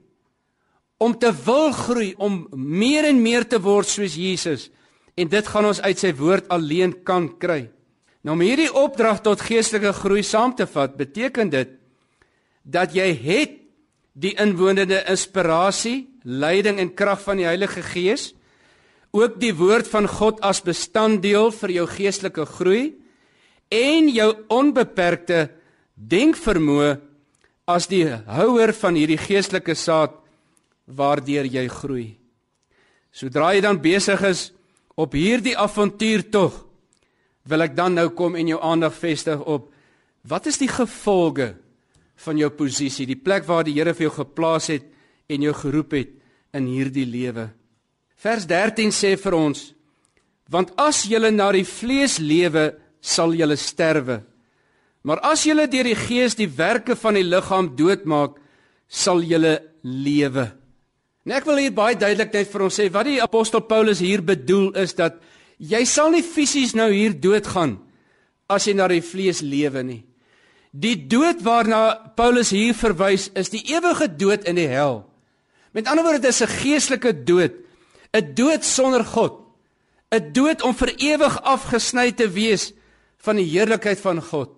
om 0.98 1.16
te 1.20 1.32
wil 1.46 1.72
groei, 1.76 2.14
om 2.18 2.46
meer 2.56 3.08
en 3.10 3.22
meer 3.22 3.48
te 3.48 3.60
word 3.62 3.90
soos 3.90 4.16
Jesus. 4.16 4.70
En 5.16 5.30
dit 5.32 5.48
gaan 5.48 5.68
ons 5.68 5.82
uit 5.82 6.00
sy 6.00 6.14
woord 6.16 6.48
alleen 6.54 6.94
kan 7.08 7.28
kry. 7.40 7.66
Nou 8.26 8.36
om 8.36 8.44
hierdie 8.44 8.72
opdrag 8.74 9.22
tot 9.26 9.44
geestelike 9.46 9.94
groei 10.00 10.24
saam 10.26 10.56
te 10.56 10.66
vat, 10.66 10.96
beteken 10.98 11.52
dit 11.54 11.76
dat 12.64 12.96
jy 12.96 13.12
het 13.14 13.60
die 14.18 14.34
inwonende 14.42 15.04
inspirasie, 15.12 16.08
leiding 16.24 16.80
en 16.82 16.94
krag 16.98 17.22
van 17.22 17.38
die 17.38 17.46
Heilige 17.46 17.84
Gees, 17.86 18.32
ook 19.16 19.38
die 19.40 19.54
woord 19.56 19.88
van 19.88 20.08
God 20.10 20.42
as 20.44 20.64
bestanddeel 20.66 21.52
vir 21.56 21.76
jou 21.78 21.86
geestelike 21.88 22.48
groei 22.58 22.96
en 23.72 24.10
jou 24.12 24.32
onbeperkte 24.52 25.46
denkvermoë 25.96 26.96
as 27.72 27.88
die 27.88 28.04
houer 28.10 28.74
van 28.76 28.98
hierdie 28.98 29.20
geestelike 29.22 29.76
saad 29.80 30.18
waardeur 30.86 31.48
jy 31.50 31.68
groei. 31.72 32.08
Sodra 33.16 33.54
jy 33.56 33.62
dan 33.64 33.82
besig 33.82 34.22
is 34.28 34.50
op 34.96 35.16
hierdie 35.16 35.56
avontuur 35.58 36.26
tog, 36.32 36.66
wil 37.46 37.66
ek 37.66 37.76
dan 37.78 37.96
nou 37.98 38.10
kom 38.18 38.36
en 38.36 38.48
jou 38.50 38.60
aandag 38.62 38.96
vestig 38.98 39.42
op 39.42 39.72
wat 40.26 40.48
is 40.50 40.58
die 40.58 40.70
gevolge 40.72 41.52
van 42.26 42.40
jou 42.40 42.50
posisie, 42.50 43.06
die 43.06 43.20
plek 43.20 43.46
waar 43.46 43.66
die 43.68 43.76
Here 43.76 43.94
vir 43.94 44.08
jou 44.08 44.16
geplaas 44.24 44.72
het 44.72 44.86
en 45.30 45.44
jou 45.46 45.54
geroep 45.54 45.94
het 45.94 46.16
in 46.56 46.70
hierdie 46.72 47.06
lewe. 47.06 47.50
Vers 48.18 48.48
13 48.50 48.94
sê 48.96 49.14
vir 49.20 49.36
ons: 49.38 49.74
Want 50.50 50.72
as 50.82 51.04
julle 51.06 51.32
na 51.32 51.52
die 51.54 51.66
vlees 51.68 52.18
lewe, 52.20 52.72
sal 53.02 53.36
julle 53.38 53.58
sterwe. 53.60 54.24
Maar 55.06 55.22
as 55.30 55.44
julle 55.46 55.68
deur 55.70 55.86
die 55.86 55.98
Gees 56.00 56.34
die 56.38 56.50
werke 56.50 56.96
van 56.98 57.20
die 57.20 57.26
liggaam 57.26 57.76
doodmaak, 57.78 58.40
sal 58.90 59.22
julle 59.22 59.60
lewe. 59.84 60.48
En 61.26 61.34
ek 61.34 61.48
wil 61.50 61.64
hier 61.64 61.74
baie 61.74 61.98
duidelik 61.98 62.34
net 62.34 62.52
vir 62.52 62.64
ons 62.68 62.76
sê 62.78 62.86
wat 62.94 63.08
die 63.10 63.22
apostel 63.24 63.64
Paulus 63.66 64.00
hier 64.04 64.22
bedoel 64.22 64.76
is 64.78 64.94
dat 64.94 65.18
jy 65.58 65.82
sal 65.90 66.12
nie 66.14 66.22
fisies 66.22 66.76
nou 66.78 66.92
hier 66.92 67.16
doodgaan 67.18 67.80
as 68.52 68.68
jy 68.68 68.76
na 68.78 68.88
die 68.92 69.02
vlees 69.02 69.42
lewe 69.42 69.82
nie. 69.84 70.04
Die 70.70 70.96
dood 71.10 71.42
waarna 71.42 72.14
Paulus 72.20 72.52
hier 72.54 72.76
verwys 72.78 73.32
is 73.34 73.50
die 73.50 73.64
ewige 73.74 74.10
dood 74.12 74.46
in 74.46 74.60
die 74.60 74.68
hel. 74.70 75.02
Met 75.74 75.90
ander 75.90 76.06
woorde, 76.06 76.22
dit 76.22 76.30
is 76.30 76.42
'n 76.42 76.58
geestelike 76.62 77.26
dood. 77.26 77.54
'n 78.14 78.34
dood 78.36 78.64
sonder 78.64 79.04
God, 79.04 79.42
'n 80.12 80.32
dood 80.32 80.62
om 80.62 80.76
vir 80.76 80.94
ewig 80.98 81.42
afgesny 81.42 82.12
te 82.12 82.30
wees 82.30 82.74
van 83.18 83.36
die 83.36 83.50
heerlikheid 83.50 84.00
van 84.00 84.22
God. 84.22 84.50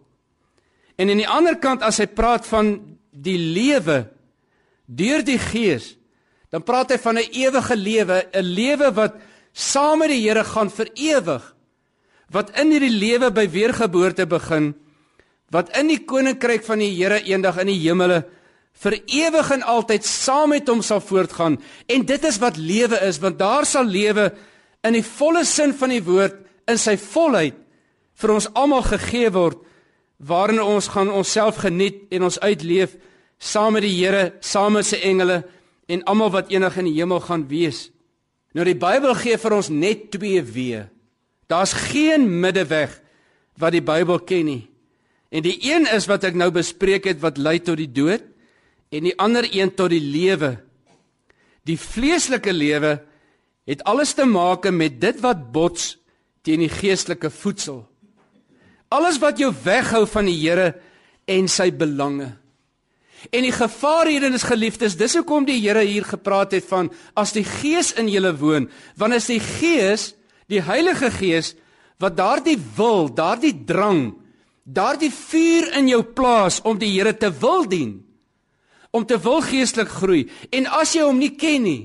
En 0.97 1.09
aan 1.09 1.17
die 1.17 1.29
ander 1.29 1.55
kant 1.55 1.81
as 1.81 1.97
hy 1.97 2.05
praat 2.05 2.45
van 2.45 2.97
die 3.11 3.37
lewe 3.37 4.09
deur 4.85 5.23
die 5.23 5.39
Gees, 5.39 5.96
dan 6.57 6.65
praat 6.65 6.89
hy 6.89 6.97
van 6.97 7.17
'n 7.21 7.29
ewige 7.37 7.75
lewe, 7.75 8.17
'n 8.33 8.41
lewe 8.41 8.89
wat 8.93 9.13
saam 9.53 9.99
met 9.99 10.09
die 10.09 10.25
Here 10.25 10.43
gaan 10.43 10.69
vir 10.69 10.89
ewig. 10.95 11.55
Wat 12.31 12.49
in 12.57 12.71
hierdie 12.71 12.97
lewe 12.97 13.31
by 13.31 13.49
weergeboorte 13.49 14.25
begin, 14.25 14.75
wat 15.51 15.69
in 15.77 15.87
die 15.87 16.03
koninkryk 16.03 16.63
van 16.65 16.79
die 16.79 16.95
Here 16.95 17.21
eendag 17.21 17.57
in 17.57 17.67
die 17.67 17.79
hemele 17.79 18.25
vir 18.73 18.99
ewig 19.05 19.51
en 19.51 19.63
altyd 19.63 20.05
saam 20.05 20.49
met 20.49 20.67
hom 20.67 20.81
sal 20.81 20.99
voortgaan. 20.99 21.61
En 21.87 22.05
dit 22.05 22.23
is 22.23 22.37
wat 22.39 22.57
lewe 22.57 22.99
is, 23.01 23.19
want 23.19 23.39
daar 23.39 23.65
sal 23.65 23.85
lewe 23.85 24.33
in 24.83 24.93
die 24.93 25.03
volle 25.03 25.45
sin 25.45 25.73
van 25.73 25.89
die 25.89 26.03
woord 26.03 26.35
in 26.67 26.77
sy 26.77 26.97
volheid 26.97 27.55
vir 28.15 28.31
ons 28.31 28.49
almal 28.53 28.81
gegee 28.81 29.29
word 29.29 29.57
waarin 30.17 30.59
ons 30.59 30.87
gaan 30.87 31.09
onsself 31.09 31.55
geniet 31.57 32.09
en 32.11 32.23
ons 32.23 32.39
uitleef 32.39 32.97
saam 33.37 33.73
met 33.73 33.83
die 33.83 33.93
Here, 33.93 34.33
saam 34.41 34.73
met 34.73 34.85
sy 34.85 34.97
engele 34.97 35.43
en 35.87 36.03
almal 36.03 36.31
wat 36.35 36.51
eendag 36.51 36.77
in 36.81 36.89
die 36.89 36.97
hemel 36.99 37.21
gaan 37.23 37.47
wees. 37.47 37.87
Nou 38.55 38.65
die 38.67 38.77
Bybel 38.77 39.15
gee 39.19 39.37
vir 39.39 39.55
ons 39.57 39.69
net 39.71 40.07
twee 40.13 40.41
weë. 40.43 40.87
Daar's 41.47 41.73
geen 41.91 42.27
middeweg 42.41 42.93
wat 43.59 43.75
die 43.75 43.83
Bybel 43.83 44.19
ken 44.27 44.49
nie. 44.49 44.63
En 45.31 45.43
die 45.43 45.57
een 45.63 45.87
is 45.91 46.07
wat 46.07 46.23
ek 46.27 46.37
nou 46.39 46.49
bespreek 46.55 47.07
het 47.09 47.19
wat 47.23 47.39
lei 47.39 47.57
tot 47.59 47.79
die 47.79 47.91
dood 47.91 48.23
en 48.91 49.07
die 49.07 49.15
ander 49.19 49.47
een 49.51 49.73
tot 49.75 49.91
die 49.91 50.03
lewe. 50.03 50.55
Die 51.67 51.79
vleeslike 51.79 52.53
lewe 52.55 52.97
het 53.67 53.83
alles 53.83 54.13
te 54.15 54.25
maak 54.27 54.69
met 54.71 55.01
dit 55.01 55.19
wat 55.23 55.49
bots 55.51 55.97
teen 56.47 56.63
die 56.63 56.71
geestelike 56.71 57.31
voedsel. 57.31 57.83
Alles 58.87 59.19
wat 59.19 59.39
jou 59.39 59.51
weghou 59.65 60.05
van 60.07 60.29
die 60.29 60.37
Here 60.39 60.71
en 61.27 61.49
sy 61.51 61.67
belange. 61.75 62.31
En 63.31 63.43
die 63.43 63.53
gevaar 63.53 64.07
hierin 64.07 64.37
is 64.37 64.45
geliefdes, 64.47 64.95
dis 64.99 65.17
hoekom 65.17 65.47
die 65.47 65.59
Here 65.59 65.83
hier 65.83 66.05
gepraat 66.07 66.53
het 66.55 66.67
van 66.69 66.91
as 67.17 67.33
die 67.35 67.45
Gees 67.47 67.93
in 67.99 68.09
julle 68.11 68.33
woon, 68.39 68.69
want 68.95 69.17
as 69.17 69.27
die 69.31 69.41
Gees, 69.43 70.13
die 70.47 70.61
Heilige 70.63 71.11
Gees 71.11 71.55
wat 71.99 72.17
daardie 72.17 72.57
wil, 72.77 73.09
daardie 73.09 73.55
drang, 73.67 74.13
daardie 74.63 75.11
vuur 75.11 75.71
in 75.79 75.89
jou 75.89 76.03
plaas 76.15 76.61
om 76.67 76.79
die 76.79 76.91
Here 76.93 77.15
te 77.17 77.31
wil 77.41 77.65
dien, 77.67 77.97
om 78.95 79.05
te 79.05 79.17
wil 79.19 79.41
geestelik 79.43 79.89
groei. 79.91 80.25
En 80.53 80.69
as 80.79 80.93
jy 80.95 81.03
hom 81.03 81.19
nie 81.19 81.33
ken 81.35 81.65
nie, 81.65 81.83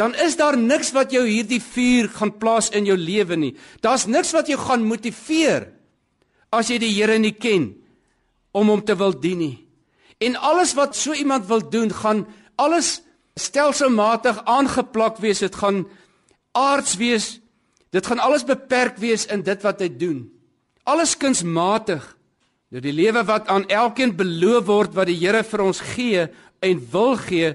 dan 0.00 0.16
is 0.24 0.38
daar 0.40 0.56
niks 0.58 0.90
wat 0.96 1.12
jou 1.12 1.22
hierdie 1.28 1.60
vuur 1.62 2.08
gaan 2.16 2.32
plaas 2.40 2.72
in 2.74 2.88
jou 2.88 2.96
lewe 2.96 3.36
nie. 3.36 3.52
Daar's 3.84 4.08
niks 4.08 4.32
wat 4.34 4.48
jou 4.50 4.58
gaan 4.58 4.86
motiveer 4.88 5.68
as 6.52 6.72
jy 6.72 6.80
die 6.82 6.94
Here 6.96 7.18
nie 7.20 7.36
ken 7.36 7.74
om 8.56 8.72
hom 8.72 8.82
te 8.84 8.96
wil 8.98 9.14
dien 9.14 9.38
nie. 9.38 9.56
En 10.18 10.36
alles 10.36 10.74
wat 10.74 10.96
so 10.96 11.12
iemand 11.12 11.46
wil 11.46 11.62
doen, 11.70 11.92
gaan 11.92 12.26
alles 12.54 13.02
stelselmatig 13.34 14.44
aangeplak 14.44 15.16
wees. 15.16 15.38
Dit 15.38 15.54
gaan 15.54 15.86
aards 16.52 16.96
wees. 16.96 17.40
Dit 17.90 18.06
gaan 18.06 18.18
alles 18.18 18.44
beperk 18.44 18.96
wees 18.96 19.26
in 19.26 19.42
dit 19.42 19.62
wat 19.62 19.80
hy 19.80 19.88
doen. 19.96 20.24
Alles 20.84 21.16
kunsmatig. 21.16 22.04
Nou 22.72 22.80
die 22.80 22.94
lewe 22.96 23.20
wat 23.28 23.50
aan 23.52 23.66
elkeen 23.68 24.14
beloof 24.16 24.64
word 24.66 24.94
wat 24.96 25.10
die 25.10 25.18
Here 25.20 25.42
vir 25.44 25.60
ons 25.60 25.82
gee 25.92 26.24
en 26.64 26.86
wil 26.92 27.18
gee 27.20 27.52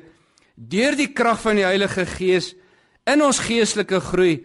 deur 0.57 0.97
die 0.97 1.09
krag 1.13 1.39
van 1.41 1.57
die 1.57 1.65
Heilige 1.65 2.05
Gees 2.09 2.51
in 3.09 3.23
ons 3.25 3.39
geestelike 3.45 3.99
groei 4.11 4.35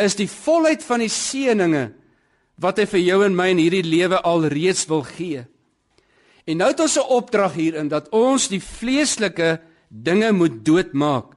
is 0.00 0.16
die 0.16 0.28
volheid 0.28 0.84
van 0.84 1.04
die 1.04 1.12
seëninge 1.12 1.86
wat 2.60 2.80
hy 2.80 2.86
vir 2.92 3.00
jou 3.00 3.18
en 3.24 3.36
my 3.36 3.48
in 3.54 3.62
hierdie 3.62 3.84
lewe 3.84 4.20
alreeds 4.28 4.84
wil 4.90 5.06
gee. 5.08 5.46
En 6.44 6.56
nou 6.56 6.70
het 6.70 6.80
ons 6.80 6.96
'n 6.96 7.08
opdrag 7.08 7.54
hierin 7.54 7.88
dat 7.88 8.08
ons 8.08 8.48
die 8.48 8.62
vleeslike 8.62 9.60
dinge 9.88 10.32
moet 10.32 10.64
doodmaak. 10.64 11.34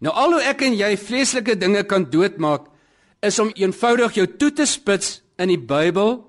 Nou 0.00 0.14
al 0.14 0.32
hoe 0.32 0.42
ek 0.42 0.62
en 0.62 0.76
jy 0.76 0.96
vleeslike 0.96 1.58
dinge 1.60 1.82
kan 1.84 2.06
doodmaak 2.10 2.70
is 3.20 3.38
om 3.38 3.52
eenvoudig 3.52 4.16
jou 4.16 4.26
toe 4.40 4.52
te 4.52 4.66
spits 4.66 5.20
in 5.36 5.52
die 5.52 5.60
Bybel 5.60 6.22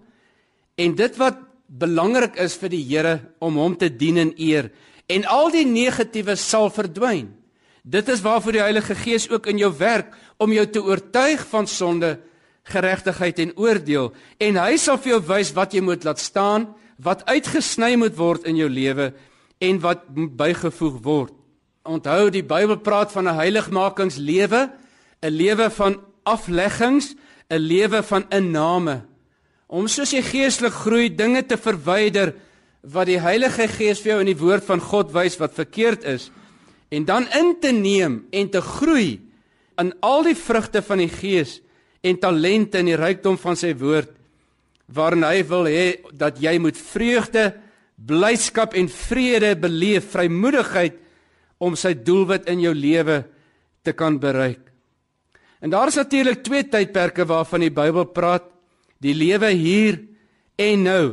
en 0.76 0.96
dit 0.96 1.20
wat 1.20 1.40
belangrik 1.72 2.36
is 2.36 2.58
vir 2.60 2.74
die 2.74 2.84
Here 2.84 3.14
om 3.40 3.56
hom 3.56 3.78
te 3.80 3.88
dien 3.88 4.20
en 4.20 4.34
eer 4.36 4.72
en 5.08 5.24
al 5.26 5.52
die 5.52 5.66
negatiewe 5.68 6.36
sal 6.36 6.70
verdwyn. 6.72 7.32
Dit 7.84 8.10
is 8.12 8.22
waarvoor 8.22 8.60
die 8.60 8.64
Heilige 8.64 8.96
Gees 8.96 9.30
ook 9.32 9.48
in 9.48 9.58
jou 9.58 9.72
werk 9.80 10.12
om 10.38 10.52
jou 10.52 10.66
te 10.68 10.84
oortuig 10.84 11.42
van 11.50 11.68
sonde, 11.68 12.20
geregtigheid 12.68 13.40
en 13.40 13.56
oordeel 13.58 14.12
en 14.38 14.60
hy 14.62 14.76
sal 14.78 15.00
vir 15.02 15.16
jou 15.16 15.22
wys 15.32 15.56
wat 15.56 15.74
jy 15.74 15.82
moet 15.82 16.04
laat 16.04 16.20
staan 16.20 16.68
wat 17.02 17.26
uitgesny 17.26 17.96
moet 17.98 18.16
word 18.18 18.46
in 18.50 18.60
jou 18.60 18.70
lewe 18.70 19.12
en 19.62 19.80
wat 19.82 20.06
bygevoeg 20.38 21.00
word. 21.06 21.34
Onthou 21.88 22.30
die 22.30 22.46
Bybel 22.46 22.78
praat 22.78 23.12
van 23.12 23.28
'n 23.28 23.40
heiligmakingslewe, 23.42 24.70
'n 25.22 25.30
lewe 25.30 25.70
van 25.70 26.00
afleggings, 26.24 27.16
'n 27.50 27.58
lewe 27.58 28.04
van 28.04 28.26
inname. 28.30 29.02
Om 29.68 29.88
soos 29.88 30.12
jy 30.12 30.22
geestelik 30.22 30.74
groei, 30.74 31.16
dinge 31.16 31.46
te 31.46 31.58
verwyder 31.58 32.36
wat 32.82 33.06
die 33.06 33.20
Heilige 33.20 33.68
Gees 33.68 34.02
vir 34.02 34.12
jou 34.12 34.20
in 34.20 34.32
die 34.32 34.40
woord 34.40 34.66
van 34.66 34.82
God 34.82 35.14
wys 35.14 35.38
wat 35.38 35.54
verkeerd 35.54 36.04
is 36.04 36.32
en 36.90 37.06
dan 37.06 37.28
in 37.38 37.56
te 37.62 37.72
neem 37.72 38.26
en 38.32 38.50
te 38.50 38.62
groei 38.62 39.22
in 39.80 39.94
al 40.02 40.24
die 40.24 40.36
vrugte 40.36 40.82
van 40.82 40.98
die 40.98 41.10
Gees 41.10 41.62
en 42.02 42.20
talente 42.20 42.82
in 42.82 42.90
die 42.90 43.00
rykdom 43.00 43.38
van 43.38 43.56
sy 43.56 43.72
woord 43.78 44.10
waarin 44.94 45.24
hy 45.24 45.44
wil 45.48 45.68
hê 45.70 46.02
dat 46.14 46.40
jy 46.42 46.58
moet 46.60 46.78
vreugde, 46.78 47.52
blydskap 47.96 48.76
en 48.76 48.90
vrede 48.90 49.56
beleef, 49.56 50.12
vrymoedigheid 50.12 50.98
om 51.62 51.78
sy 51.78 51.94
doelwit 51.94 52.50
in 52.50 52.64
jou 52.64 52.74
lewe 52.76 53.22
te 53.86 53.94
kan 53.94 54.18
bereik. 54.20 54.72
En 55.62 55.70
daar 55.70 55.92
is 55.92 56.00
natuurlik 56.00 56.42
twee 56.44 56.66
tydperke 56.66 57.26
waarvan 57.30 57.68
die 57.68 57.74
Bybel 57.74 58.08
praat: 58.10 58.48
die 59.02 59.14
lewe 59.14 59.52
hier 59.54 60.00
en 60.58 60.84
nou. 60.84 61.06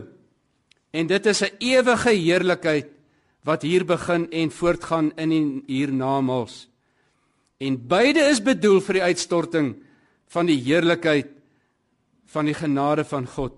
En 0.91 1.07
dit 1.07 1.27
is 1.27 1.43
'n 1.43 1.57
ewige 1.59 2.11
heerlikheid 2.11 2.88
wat 3.45 3.62
hier 3.62 3.85
begin 3.85 4.31
en 4.31 4.51
voortgaan 4.51 5.12
in 5.17 5.31
die 5.31 5.62
hiernamaals. 5.67 6.69
En 7.59 7.87
beide 7.87 8.21
is 8.21 8.43
bedoel 8.43 8.81
vir 8.81 8.93
die 8.93 9.03
uitstorting 9.03 9.77
van 10.27 10.47
die 10.47 10.61
heerlikheid 10.61 11.27
van 12.27 12.45
die 12.45 12.55
genade 12.55 13.05
van 13.05 13.27
God. 13.27 13.55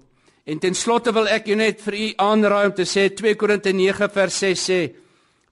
En 0.51 0.59
ten 0.59 0.75
slotte 0.75 1.13
wil 1.15 1.29
ek 1.31 1.47
jou 1.47 1.55
net 1.59 1.79
vir 1.85 1.95
u 1.95 2.07
aanraai 2.25 2.65
om 2.73 2.75
te 2.75 2.87
sê 2.89 3.07
2 3.15 3.37
Korinte 3.39 3.71
9 3.71 4.09
vers 4.11 4.39
6 4.43 4.63
sê 4.67 4.81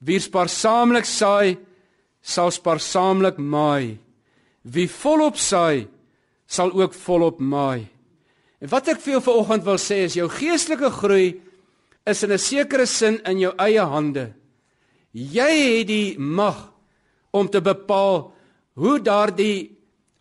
wie 0.02 0.18
spaarsaamlik 0.18 1.06
saai 1.06 1.54
sal 2.22 2.50
spaarsaamlik 2.54 3.38
maai. 3.38 3.98
Wie 4.66 4.88
volop 4.90 5.38
saai 5.38 5.87
sal 6.50 6.73
ook 6.75 6.96
volop 7.04 7.38
maai. 7.38 7.87
En 8.58 8.70
wat 8.73 8.90
ek 8.90 9.02
vir 9.04 9.16
jou 9.16 9.23
vanoggend 9.29 9.66
wil 9.68 9.79
sê 9.79 10.00
is 10.08 10.16
jou 10.18 10.27
geestelike 10.33 10.90
groei 10.98 11.29
is 12.06 12.23
in 12.25 12.33
'n 12.33 12.38
sekere 12.38 12.87
sin 12.87 13.20
in 13.25 13.38
jou 13.38 13.52
eie 13.58 13.85
hande. 13.85 14.35
Jy 15.14 15.79
het 15.79 15.87
die 15.87 16.18
mag 16.18 16.73
om 17.31 17.48
te 17.48 17.60
bepaal 17.60 18.33
hoe 18.75 18.98
daardie 18.98 19.77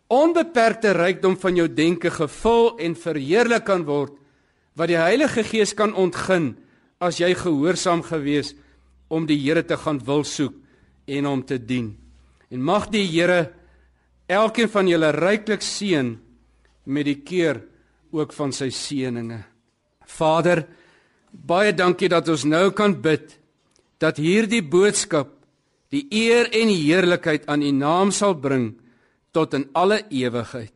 onbeperkte 0.08 0.92
rykdom 0.92 1.36
van 1.36 1.56
jou 1.56 1.68
denke 1.68 2.10
gevul 2.10 2.78
en 2.78 2.94
verheerlik 2.94 3.64
kan 3.64 3.84
word 3.84 4.12
wat 4.78 4.92
die 4.92 5.00
Heilige 5.00 5.42
Gees 5.42 5.74
kan 5.74 5.94
ontgin 5.98 6.52
as 7.02 7.18
jy 7.18 7.32
gehoorsaam 7.34 8.04
gewees 8.06 8.54
om 9.10 9.26
die 9.26 9.38
Here 9.40 9.64
te 9.66 9.76
gaan 9.76 9.98
wil 10.06 10.22
soek 10.24 10.54
en 11.08 11.26
hom 11.26 11.42
te 11.42 11.58
dien. 11.58 11.96
En 12.52 12.62
mag 12.62 12.86
die 12.92 13.06
Here 13.08 13.50
elkeen 14.30 14.70
van 14.70 14.88
julle 14.90 15.10
ryklik 15.16 15.64
seën 15.64 16.14
met 16.86 17.08
die 17.08 17.18
keer 17.26 17.62
ook 18.14 18.32
van 18.32 18.52
sy 18.54 18.70
seëninge. 18.72 19.40
Vader, 20.08 20.62
baie 21.32 21.74
dankie 21.76 22.08
dat 22.08 22.28
ons 22.30 22.46
nou 22.48 22.70
kan 22.76 22.94
bid 23.02 23.34
dat 24.00 24.20
hierdie 24.22 24.62
boodskap 24.62 25.34
die 25.92 26.06
eer 26.12 26.48
en 26.54 26.70
die 26.70 26.84
heerlikheid 26.84 27.48
aan 27.48 27.64
U 27.64 27.72
naam 27.74 28.12
sal 28.14 28.36
bring 28.38 28.70
tot 29.32 29.56
in 29.56 29.66
alle 29.76 30.02
ewigheid. 30.08 30.74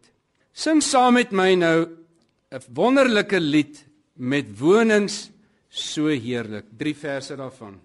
Sing 0.53 0.83
saam 0.85 1.15
met 1.15 1.33
my 1.33 1.55
nou 1.55 1.89
'n 2.53 2.61
wonderlike 2.75 3.41
lied 3.41 3.92
met 4.23 4.53
wonings 4.59 5.31
so 5.69 6.07
heerlik. 6.07 6.69
Drie 6.79 6.95
verse 6.95 7.35
daarvan. 7.37 7.81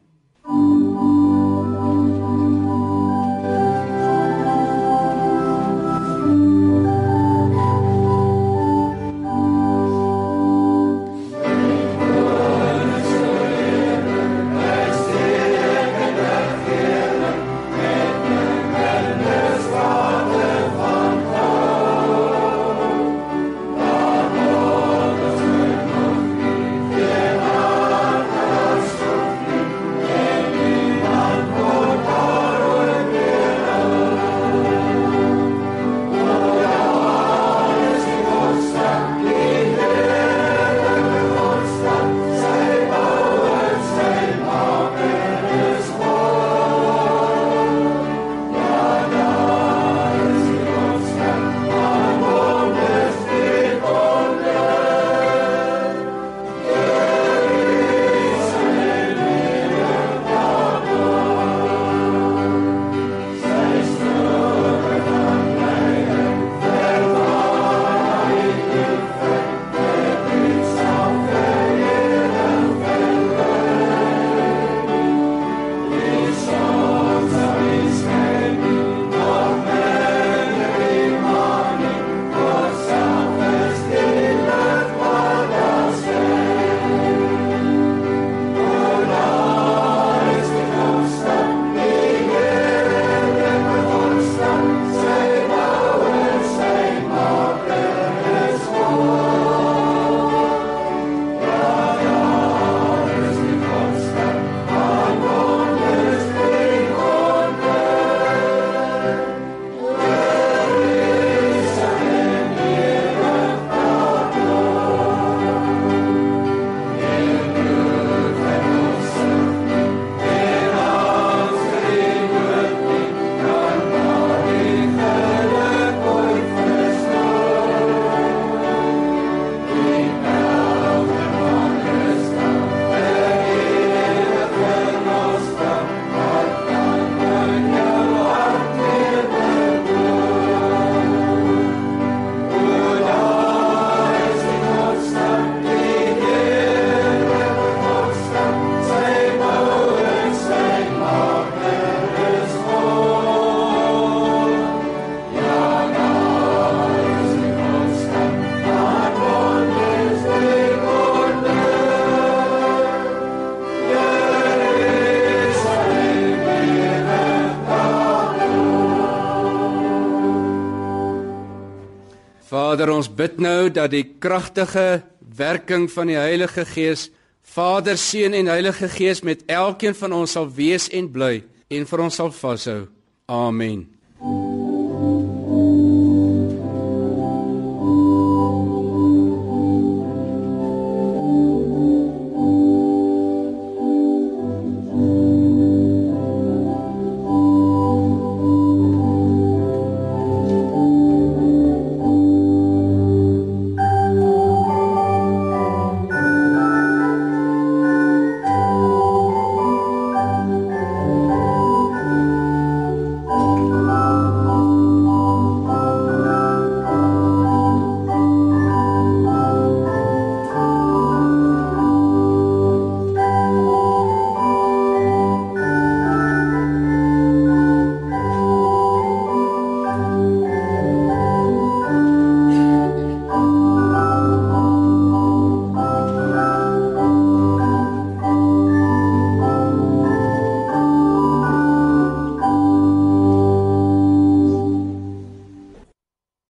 Vader, 172.88 173.02
ons 173.04 173.10
bid 173.12 173.40
nou 173.44 173.68
dat 173.68 173.92
die 173.92 174.06
kragtige 174.24 175.02
werking 175.20 175.90
van 175.92 176.08
die 176.08 176.16
Heilige 176.16 176.64
Gees, 176.64 177.10
Vader, 177.44 177.98
Seun 178.00 178.32
en 178.32 178.48
Heilige 178.48 178.88
Gees 178.88 179.20
met 179.28 179.44
elkeen 179.52 179.96
van 179.96 180.16
ons 180.16 180.38
sal 180.38 180.48
wees 180.48 180.88
en 180.96 181.12
bly 181.12 181.42
en 181.68 181.84
vir 181.84 182.06
ons 182.06 182.16
sal 182.16 182.32
vashou. 182.32 182.88
Amen. 183.28 183.97